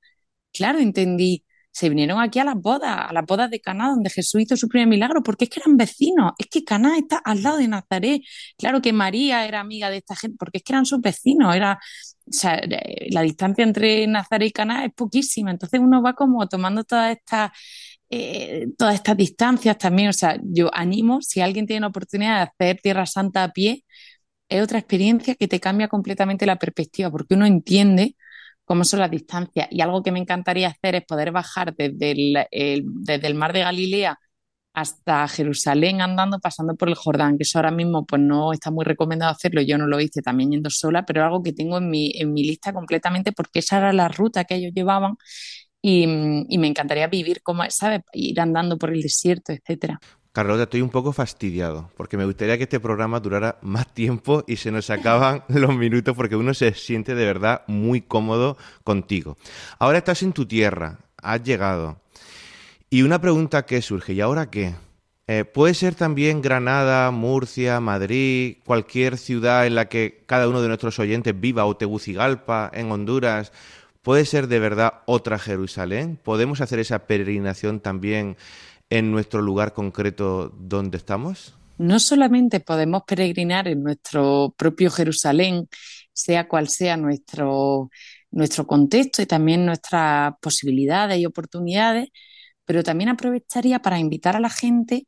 claro, 0.54 0.80
entendí 0.80 1.46
se 1.78 1.90
vinieron 1.90 2.20
aquí 2.20 2.40
a 2.40 2.44
las 2.44 2.56
bodas, 2.56 3.06
a 3.08 3.14
las 3.14 3.24
bodas 3.24 3.52
de 3.52 3.60
Caná, 3.62 3.90
donde 3.90 4.10
Jesús 4.10 4.42
hizo 4.42 4.58
su 4.58 4.68
primer 4.68 4.88
milagro, 4.88 5.22
porque 5.22 5.44
es 5.46 5.52
que 5.52 5.60
eran 5.60 5.78
vecinos, 5.78 6.32
es 6.40 6.48
que 6.48 6.64
Caná 6.64 6.98
está 6.98 7.18
al 7.18 7.44
lado 7.44 7.58
de 7.58 7.68
Nazaret. 7.68 8.24
Claro 8.58 8.82
que 8.82 8.94
María 8.94 9.46
era 9.46 9.60
amiga 9.60 9.92
de 9.92 9.98
esta 9.98 10.16
gente, 10.16 10.38
porque 10.40 10.58
es 10.58 10.64
que 10.64 10.74
eran 10.74 10.88
sus 10.88 11.02
vecinos, 11.02 11.56
era, 11.56 11.78
eh, 12.44 13.08
la 13.12 13.22
distancia 13.22 13.64
entre 13.64 14.08
Nazaret 14.08 14.48
y 14.50 14.52
Caná 14.52 14.86
es 14.86 14.94
poquísima, 14.94 15.52
entonces 15.52 15.80
uno 15.80 16.02
va 16.02 16.14
como 16.14 16.48
tomando 16.48 16.84
todas 16.84 17.16
estas 17.16 17.52
eh, 18.10 18.68
todas 18.78 18.96
estas 18.96 19.18
distancias 19.18 19.78
también, 19.78 20.10
o 20.10 20.14
sea, 20.14 20.40
yo 20.44 20.70
animo, 20.74 21.22
si 21.22 21.42
alguien 21.42 21.68
tiene 21.68 21.82
la 21.82 21.88
oportunidad 21.88 22.38
de 22.38 22.66
hacer 22.68 22.82
Tierra 22.82 23.06
Santa 23.06 23.44
a 23.44 23.52
pie, 23.52 23.84
es 24.50 24.64
otra 24.64 24.80
experiencia 24.80 25.36
que 25.36 25.48
te 25.48 25.60
cambia 25.60 25.88
completamente 25.90 26.46
la 26.46 26.58
perspectiva, 26.58 27.12
porque 27.12 27.36
uno 27.36 27.46
entiende 27.46 28.16
cómo 28.68 28.86
son 28.86 29.02
las 29.02 29.12
distancias. 29.12 29.70
Y 29.72 29.82
algo 29.82 30.04
que 30.04 30.14
me 30.14 30.20
encantaría 30.20 30.70
hacer 30.70 30.96
es 30.98 31.06
poder 31.06 31.32
bajar 31.34 31.76
desde 31.76 32.12
el, 32.12 32.48
desde 32.84 33.28
el 33.28 33.36
mar 33.36 33.54
de 33.54 33.62
Galilea 33.62 34.20
hasta 34.74 35.28
Jerusalén 35.28 36.02
andando, 36.02 36.40
pasando 36.40 36.76
por 36.76 36.90
el 36.90 36.96
Jordán, 36.96 37.38
que 37.38 37.44
eso 37.44 37.58
ahora 37.60 37.72
mismo 37.72 38.06
pues 38.06 38.22
no 38.22 38.54
está 38.54 38.72
muy 38.72 38.86
recomendado 38.86 39.32
hacerlo, 39.32 39.62
yo 39.62 39.78
no 39.78 39.88
lo 39.88 40.00
hice 40.00 40.22
también 40.22 40.52
yendo 40.52 40.70
sola, 40.70 41.04
pero 41.06 41.24
algo 41.26 41.42
que 41.44 41.54
tengo 41.54 41.80
en 41.80 41.90
mi, 41.90 42.12
en 42.16 42.32
mi 42.34 42.44
lista 42.44 42.74
completamente 42.74 43.32
porque 43.34 43.60
esa 43.60 43.78
era 43.80 43.94
la 43.94 44.08
ruta 44.10 44.46
que 44.46 44.56
ellos 44.56 44.74
llevaban 44.76 45.16
y, 45.82 46.06
y 46.50 46.58
me 46.60 46.68
encantaría 46.68 47.08
vivir 47.08 47.42
como, 47.44 47.64
¿sabes? 47.70 48.02
Ir 48.14 48.40
andando 48.42 48.78
por 48.78 48.92
el 48.94 49.02
desierto, 49.02 49.54
etcétera. 49.54 50.00
Carlota, 50.38 50.66
estoy 50.66 50.82
un 50.82 50.92
poco 50.92 51.14
fastidiado 51.14 51.90
porque 51.98 52.16
me 52.16 52.24
gustaría 52.24 52.60
que 52.60 52.66
este 52.66 52.80
programa 52.80 53.20
durara 53.20 53.58
más 53.64 53.92
tiempo 53.92 54.44
y 54.46 54.58
se 54.58 54.70
nos 54.70 54.92
acaban 54.92 55.44
los 55.48 55.76
minutos 55.76 56.16
porque 56.16 56.36
uno 56.36 56.54
se 56.54 56.76
siente 56.76 57.16
de 57.16 57.26
verdad 57.26 57.64
muy 57.66 58.02
cómodo 58.02 58.56
contigo. 58.84 59.36
Ahora 59.80 59.98
estás 59.98 60.22
en 60.22 60.34
tu 60.34 60.46
tierra, 60.46 61.00
has 61.24 61.42
llegado. 61.42 62.00
Y 62.92 63.02
una 63.02 63.20
pregunta 63.20 63.66
que 63.66 63.82
surge, 63.82 64.14
¿y 64.14 64.22
ahora 64.22 64.52
qué? 64.52 64.76
Eh, 65.26 65.44
puede 65.44 65.74
ser 65.74 65.96
también 65.96 66.44
Granada, 66.44 67.10
Murcia, 67.10 67.80
Madrid, 67.80 68.58
cualquier 68.64 69.18
ciudad 69.18 69.66
en 69.66 69.74
la 69.74 69.90
que 69.90 70.24
cada 70.28 70.48
uno 70.48 70.62
de 70.62 70.68
nuestros 70.68 71.00
oyentes 71.00 71.34
viva 71.40 71.66
o 71.66 71.78
Tegucigalpa 71.78 72.70
en 72.76 72.92
Honduras 72.92 73.52
¿Puede 74.08 74.24
ser 74.24 74.48
de 74.48 74.60
verdad 74.60 75.02
otra 75.06 75.38
Jerusalén? 75.38 76.18
¿Podemos 76.24 76.62
hacer 76.62 76.80
esa 76.80 77.08
peregrinación 77.08 77.82
también 77.82 78.38
en 78.90 79.12
nuestro 79.12 79.42
lugar 79.42 79.74
concreto 79.74 80.50
donde 80.50 80.98
estamos? 80.98 81.56
No 81.78 82.00
solamente 82.00 82.60
podemos 82.60 83.04
peregrinar 83.06 83.68
en 83.68 83.84
nuestro 83.84 84.54
propio 84.58 84.90
Jerusalén, 84.90 85.68
sea 86.12 86.48
cual 86.48 86.70
sea 86.70 86.98
nuestro, 86.98 87.90
nuestro 88.32 88.66
contexto 88.66 89.22
y 89.22 89.28
también 89.28 89.66
nuestras 89.66 90.34
posibilidades 90.42 91.20
y 91.20 91.26
oportunidades, 91.26 92.10
pero 92.66 92.84
también 92.84 93.10
aprovecharía 93.10 93.80
para 93.80 94.00
invitar 94.00 94.36
a 94.36 94.40
la 94.40 94.50
gente 94.50 95.08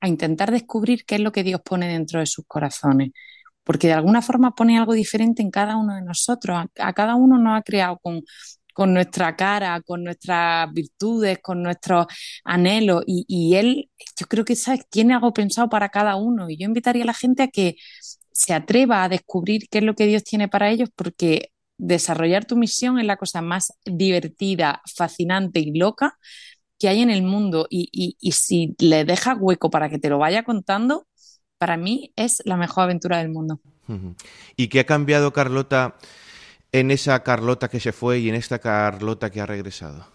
a 0.00 0.08
intentar 0.08 0.50
descubrir 0.50 1.04
qué 1.04 1.16
es 1.16 1.20
lo 1.20 1.32
que 1.32 1.42
Dios 1.42 1.60
pone 1.64 1.88
dentro 1.88 2.20
de 2.20 2.26
sus 2.26 2.44
corazones, 2.46 3.10
porque 3.64 3.88
de 3.88 3.94
alguna 3.94 4.22
forma 4.22 4.54
pone 4.54 4.78
algo 4.78 4.94
diferente 4.94 5.42
en 5.42 5.50
cada 5.50 5.76
uno 5.76 5.94
de 5.94 6.02
nosotros, 6.02 6.66
a, 6.78 6.92
cada 6.92 7.16
uno 7.16 7.38
nos 7.38 7.58
ha 7.58 7.62
creado 7.62 7.98
con, 7.98 8.22
con 8.78 8.94
nuestra 8.94 9.34
cara, 9.34 9.80
con 9.80 10.04
nuestras 10.04 10.72
virtudes, 10.72 11.40
con 11.42 11.64
nuestros 11.64 12.06
anhelos. 12.44 13.02
Y, 13.08 13.56
él, 13.56 13.90
yo 14.16 14.26
creo 14.28 14.44
que 14.44 14.54
¿sabes? 14.54 14.86
tiene 14.88 15.14
algo 15.14 15.32
pensado 15.32 15.68
para 15.68 15.88
cada 15.88 16.14
uno. 16.14 16.48
Y 16.48 16.56
yo 16.56 16.66
invitaría 16.66 17.02
a 17.02 17.06
la 17.06 17.12
gente 17.12 17.42
a 17.42 17.48
que 17.48 17.74
se 18.30 18.54
atreva 18.54 19.02
a 19.02 19.08
descubrir 19.08 19.62
qué 19.68 19.78
es 19.78 19.84
lo 19.84 19.96
que 19.96 20.06
Dios 20.06 20.22
tiene 20.22 20.46
para 20.46 20.70
ellos, 20.70 20.90
porque 20.94 21.50
desarrollar 21.76 22.44
tu 22.44 22.56
misión 22.56 23.00
es 23.00 23.04
la 23.04 23.16
cosa 23.16 23.42
más 23.42 23.72
divertida, 23.84 24.80
fascinante 24.94 25.58
y 25.58 25.76
loca 25.76 26.16
que 26.78 26.86
hay 26.86 27.00
en 27.00 27.10
el 27.10 27.24
mundo. 27.24 27.66
Y, 27.68 28.16
si 28.30 28.76
le 28.78 29.04
dejas 29.04 29.38
hueco 29.40 29.70
para 29.70 29.88
que 29.90 29.98
te 29.98 30.08
lo 30.08 30.18
vaya 30.18 30.44
contando, 30.44 31.08
para 31.58 31.76
mí 31.76 32.12
es 32.14 32.42
la 32.44 32.56
mejor 32.56 32.84
aventura 32.84 33.18
del 33.18 33.30
mundo. 33.30 33.58
¿Y 34.54 34.68
qué 34.68 34.78
ha 34.78 34.86
cambiado, 34.86 35.32
Carlota? 35.32 35.96
En 36.72 36.90
esa 36.90 37.22
Carlota 37.22 37.68
que 37.68 37.80
se 37.80 37.92
fue 37.92 38.20
y 38.20 38.28
en 38.28 38.34
esta 38.34 38.58
Carlota 38.58 39.30
que 39.30 39.40
ha 39.40 39.46
regresado? 39.46 40.06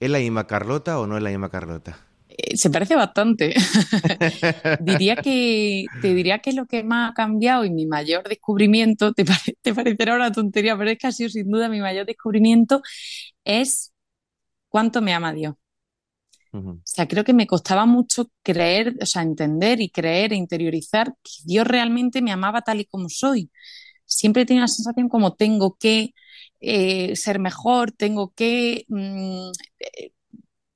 ¿Es 0.00 0.10
la 0.10 0.18
misma 0.18 0.46
Carlota 0.46 0.98
o 1.00 1.06
no 1.06 1.16
es 1.16 1.22
la 1.22 1.30
misma 1.30 1.50
Carlota? 1.50 1.98
Eh, 2.28 2.56
se 2.56 2.70
parece 2.70 2.94
bastante. 2.96 3.54
diría 4.78 5.16
que 5.16 5.86
te 6.02 6.14
diría 6.14 6.40
que 6.40 6.52
lo 6.52 6.66
que 6.66 6.84
más 6.84 7.10
ha 7.10 7.14
cambiado 7.14 7.64
y 7.64 7.70
mi 7.70 7.86
mayor 7.86 8.28
descubrimiento, 8.28 9.12
te, 9.12 9.24
te 9.62 9.74
parecerá 9.74 10.14
una 10.14 10.32
tontería, 10.32 10.76
pero 10.76 10.90
es 10.90 10.98
que 10.98 11.06
ha 11.06 11.12
sido 11.12 11.30
sin 11.30 11.50
duda 11.50 11.68
mi 11.68 11.80
mayor 11.80 12.06
descubrimiento, 12.06 12.82
es 13.44 13.92
cuánto 14.68 15.02
me 15.02 15.14
ama 15.14 15.32
Dios. 15.32 15.54
O 16.52 16.80
sea, 16.82 17.06
creo 17.06 17.24
que 17.24 17.34
me 17.34 17.46
costaba 17.46 17.84
mucho 17.86 18.30
creer, 18.42 18.94
o 19.00 19.06
sea, 19.06 19.22
entender 19.22 19.80
y 19.80 19.90
creer 19.90 20.32
e 20.32 20.36
interiorizar 20.36 21.14
que 21.22 21.30
Dios 21.44 21.66
realmente 21.66 22.22
me 22.22 22.32
amaba 22.32 22.62
tal 22.62 22.80
y 22.80 22.86
como 22.86 23.08
soy 23.08 23.50
siempre 24.08 24.46
tenía 24.46 24.62
la 24.62 24.68
sensación 24.68 25.08
como 25.08 25.34
tengo 25.34 25.76
que 25.78 26.14
eh, 26.60 27.14
ser 27.16 27.38
mejor, 27.38 27.92
tengo 27.92 28.32
que... 28.34 28.84
Mm, 28.88 29.50
eh, 29.80 30.12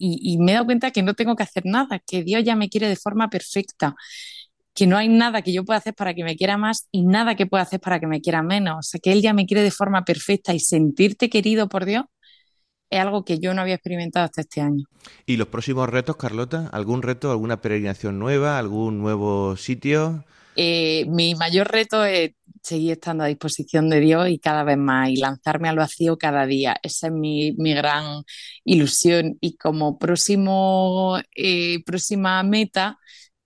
y, 0.05 0.39
me 0.39 0.51
he 0.53 0.55
dado 0.55 0.67
cuenta 0.67 0.91
que 0.91 1.03
no 1.03 1.15
tengo 1.15 1.37
que 1.37 1.45
hacer 1.45 1.65
nada, 1.65 2.01
que 2.01 2.25
Dios 2.25 2.43
ya 2.45 2.57
me 2.57 2.69
quiere 2.69 2.89
de 2.89 2.97
forma 2.97 3.31
perfecta, 3.31 3.95
que 4.75 4.87
no 4.89 4.97
hay 4.97 5.09
nada 5.09 5.43
que 5.43 5.53
yo 5.53 5.65
pueda 5.65 5.79
hacer 5.79 5.95
para 5.95 6.13
que 6.13 6.25
me 6.25 6.37
quiera 6.37 6.57
más 6.59 6.89
y 6.91 7.03
nada 7.03 7.37
que 7.37 7.47
pueda 7.47 7.63
hacer 7.63 7.81
para 7.81 8.01
que 8.01 8.09
me 8.09 8.21
quiera 8.21 8.43
menos. 8.43 8.79
O 8.79 8.83
sea, 8.83 9.01
que 9.01 9.13
Él 9.13 9.23
ya 9.23 9.33
me 9.33 9.47
quiere 9.47 9.63
de 9.63 9.71
forma 9.71 10.05
perfecta 10.05 10.55
y 10.55 10.61
sentirte 10.61 11.31
querido 11.31 11.69
por 11.69 11.85
Dios 11.85 12.07
es 12.93 13.01
algo 13.01 13.25
que 13.25 13.39
yo 13.39 13.55
no 13.55 13.63
había 13.63 13.75
experimentado 13.75 14.27
hasta 14.27 14.43
este 14.43 14.61
año. 14.61 14.85
¿Y 15.25 15.37
los 15.37 15.49
próximos 15.49 15.89
retos, 15.89 16.17
Carlota? 16.17 16.69
¿Algún 16.73 17.03
reto, 17.03 17.31
alguna 17.31 17.63
peregrinación 17.63 18.19
nueva, 18.19 18.59
algún 18.59 18.99
nuevo 18.99 19.57
sitio? 19.57 20.25
Eh, 20.57 21.07
mi 21.09 21.35
mayor 21.35 21.69
reto 21.69 22.05
es 22.05 22.33
seguir 22.63 22.93
estando 22.93 23.25
a 23.25 23.27
disposición 23.27 23.91
de 23.91 24.01
Dios 24.01 24.29
y 24.29 24.39
cada 24.39 24.65
vez 24.65 24.79
más 24.79 25.11
y 25.11 25.17
lanzarme 25.17 25.69
al 25.69 25.77
vacío 25.77 26.17
cada 26.17 26.47
día. 26.47 26.77
Esa 26.83 27.09
es 27.09 27.13
mi, 27.13 27.55
gran 27.57 28.23
ilusión 28.65 29.37
y 29.41 29.57
como 29.57 29.99
próximo, 29.99 31.19
eh, 31.37 31.83
próxima 31.85 32.43
meta 32.43 32.99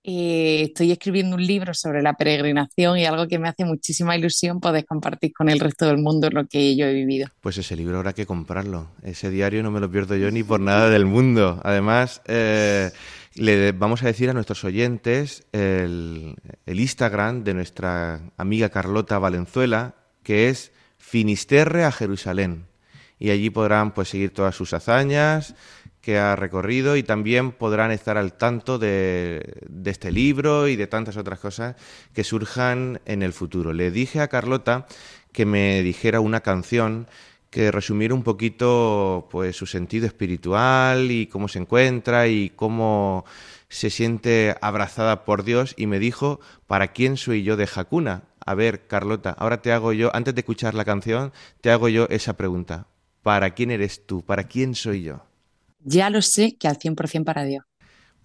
eh, 0.09 0.63
estoy 0.63 0.93
escribiendo 0.93 1.35
un 1.35 1.45
libro 1.45 1.75
sobre 1.75 2.01
la 2.01 2.15
peregrinación 2.15 2.97
y 2.97 3.05
algo 3.05 3.27
que 3.27 3.41
me 3.41 3.49
hace 3.49 3.65
muchísima 3.65 4.17
ilusión 4.17 4.61
poder 4.61 4.87
compartir 4.87 5.33
con 5.33 5.49
el 5.49 5.59
resto 5.59 5.85
del 5.87 5.99
mundo 5.99 6.31
lo 6.31 6.47
que 6.47 6.77
yo 6.77 6.87
he 6.87 6.93
vivido. 6.93 7.27
Pues 7.41 7.59
ese 7.59 7.75
libro 7.75 7.97
habrá 7.97 8.13
que 8.13 8.25
comprarlo. 8.25 8.89
Ese 9.03 9.31
diario 9.31 9.65
no 9.65 9.73
me 9.73 9.81
lo 9.81 9.91
pierdo 9.91 10.15
yo 10.15 10.31
ni 10.31 10.45
por 10.45 10.61
nada 10.61 10.91
del 10.91 11.07
mundo. 11.07 11.61
Además, 11.65 12.23
eh, 12.27 12.93
le 13.37 13.73
vamos 13.73 14.03
a 14.03 14.07
decir 14.07 14.31
a 14.31 14.33
nuestros 14.33 14.65
oyentes 14.65 15.45
el, 15.53 16.37
Instagram 16.67 17.45
de 17.45 17.55
nuestra 17.55 18.21
amiga 18.37 18.71
Carlota 18.71 19.19
Valenzuela, 19.19 19.95
que 20.23 20.49
es 20.49 20.73
Finisterre 20.99 21.85
a 21.85 21.93
Jerusalén. 21.93 22.67
Y 23.19 23.31
allí 23.31 23.51
podrán 23.51 23.95
pues 23.95 24.09
seguir 24.09 24.33
todas 24.33 24.55
sus 24.55 24.73
hazañas 24.75 25.55
que 26.01 26.19
ha 26.19 26.37
recorrido 26.37 26.97
y 26.97 27.03
también 27.03 27.53
podrán 27.53 27.91
estar 27.91 28.17
al 28.17 28.35
tanto 28.35 28.79
de, 28.79 29.61
de, 29.69 29.91
este 29.91 30.13
libro 30.13 30.69
y 30.69 30.77
de 30.77 30.87
tantas 30.87 31.17
otras 31.17 31.41
cosas 31.41 31.77
que 32.15 32.25
surjan 32.25 33.01
en 33.07 33.23
el 33.23 33.33
futuro. 33.33 33.73
Le 33.73 33.91
dije 33.91 34.21
a 34.21 34.29
Carlota 34.29 34.87
que 35.33 35.47
me 35.47 35.83
dijera 35.83 36.21
una 36.21 36.41
canción 36.41 37.09
que 37.51 37.71
resumiera 37.71 38.15
un 38.15 38.23
poquito 38.23 39.29
pues 39.31 39.57
su 39.57 39.67
sentido 39.67 40.07
espiritual 40.07 41.11
y 41.11 41.27
cómo 41.27 41.49
se 41.49 41.59
encuentra 41.59 42.29
y 42.29 42.51
cómo 42.51 43.25
se 43.69 43.91
siente 43.91 44.57
abrazada 44.61 45.25
por 45.25 45.45
Dios 45.45 45.75
y 45.77 45.87
me 45.87 45.99
dijo, 45.99 46.41
¿para 46.67 46.89
quién 46.89 47.17
soy 47.17 47.43
yo 47.43 47.57
de 47.57 47.69
Hakuna? 47.73 48.25
A 48.45 48.55
ver, 48.55 48.87
Carlota, 48.87 49.31
ahora 49.31 49.61
te 49.61 49.73
hago 49.73 49.93
yo, 49.93 50.15
antes 50.15 50.35
de 50.35 50.41
escuchar 50.41 50.75
la 50.75 50.85
canción, 50.85 51.33
te 51.61 51.71
hago 51.71 51.89
yo 51.89 52.07
esa 52.11 52.37
pregunta. 52.37 52.87
¿Para 53.23 53.55
quién 53.55 53.73
eres 53.73 54.07
tú? 54.07 54.23
¿Para 54.23 54.45
quién 54.45 54.77
soy 54.77 55.03
yo? 55.03 55.27
Ya 55.81 56.11
lo 56.11 56.23
sé 56.23 56.57
que 56.57 56.69
al 56.69 56.79
100% 56.79 57.25
para 57.25 57.45
Dios. 57.45 57.65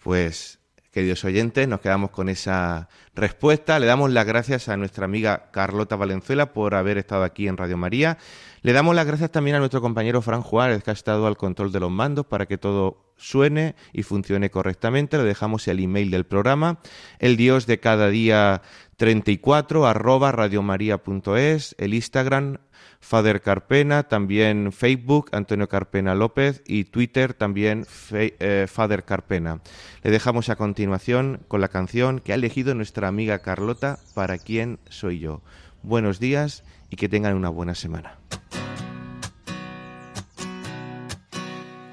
Pues 0.04 0.61
queridos 0.92 1.24
oyentes, 1.24 1.68
nos 1.68 1.80
quedamos 1.80 2.12
con 2.12 2.28
esa 2.28 2.90
respuesta. 3.16 3.80
Le 3.80 3.86
damos 3.86 4.12
las 4.12 4.26
gracias 4.26 4.68
a 4.68 4.76
nuestra 4.76 5.06
amiga 5.06 5.50
Carlota 5.52 5.96
Valenzuela 5.96 6.54
por 6.54 6.76
haber 6.76 6.98
estado 6.98 7.24
aquí 7.24 7.48
en 7.48 7.58
Radio 7.58 7.78
María. 7.78 8.18
Le 8.62 8.74
damos 8.74 8.94
las 8.94 9.08
gracias 9.08 9.32
también 9.32 9.56
a 9.56 9.60
nuestro 9.60 9.82
compañero 9.82 10.22
Fran 10.22 10.42
Juárez, 10.42 10.84
que 10.84 10.92
ha 10.92 10.94
estado 10.94 11.28
al 11.28 11.38
control 11.38 11.72
de 11.72 11.80
los 11.80 11.92
mandos 11.92 12.26
para 12.26 12.46
que 12.46 12.58
todo 12.58 13.11
suene 13.22 13.76
y 13.94 14.04
funcione 14.04 14.50
correctamente. 14.50 15.18
Le 15.18 15.24
dejamos 15.24 15.68
el 15.68 15.80
email 15.80 16.12
del 16.12 16.26
programa, 16.26 16.80
el 17.20 17.38
dios 17.38 17.68
de 17.68 17.80
cada 17.80 18.10
día 18.10 18.62
34 18.98 19.88
arroba 19.88 20.32
radiomaria.es, 20.32 21.76
el 21.78 21.94
Instagram 21.94 22.58
Father 23.00 23.42
Carpena, 23.42 24.04
también 24.04 24.72
Facebook 24.72 25.30
Antonio 25.32 25.68
Carpena 25.68 26.14
López 26.14 26.62
y 26.66 26.84
Twitter 26.86 27.34
también 27.34 27.86
eh, 28.12 28.68
Father 28.70 29.04
Carpena. 29.04 29.62
Le 30.04 30.12
dejamos 30.12 30.50
a 30.50 30.56
continuación 30.56 31.42
con 31.48 31.62
la 31.62 31.70
canción 31.70 32.20
que 32.20 32.32
ha 32.32 32.36
elegido 32.36 32.76
nuestra 32.76 33.08
amiga 33.08 33.40
Carlota, 33.40 34.00
¿Para 34.14 34.38
quién 34.38 34.80
soy 34.90 35.20
yo? 35.20 35.42
Buenos 35.84 36.20
días 36.20 36.64
y 36.90 36.96
que 36.96 37.10
tengan 37.10 37.36
una 37.36 37.50
buena 37.50 37.74
semana. 37.74 38.20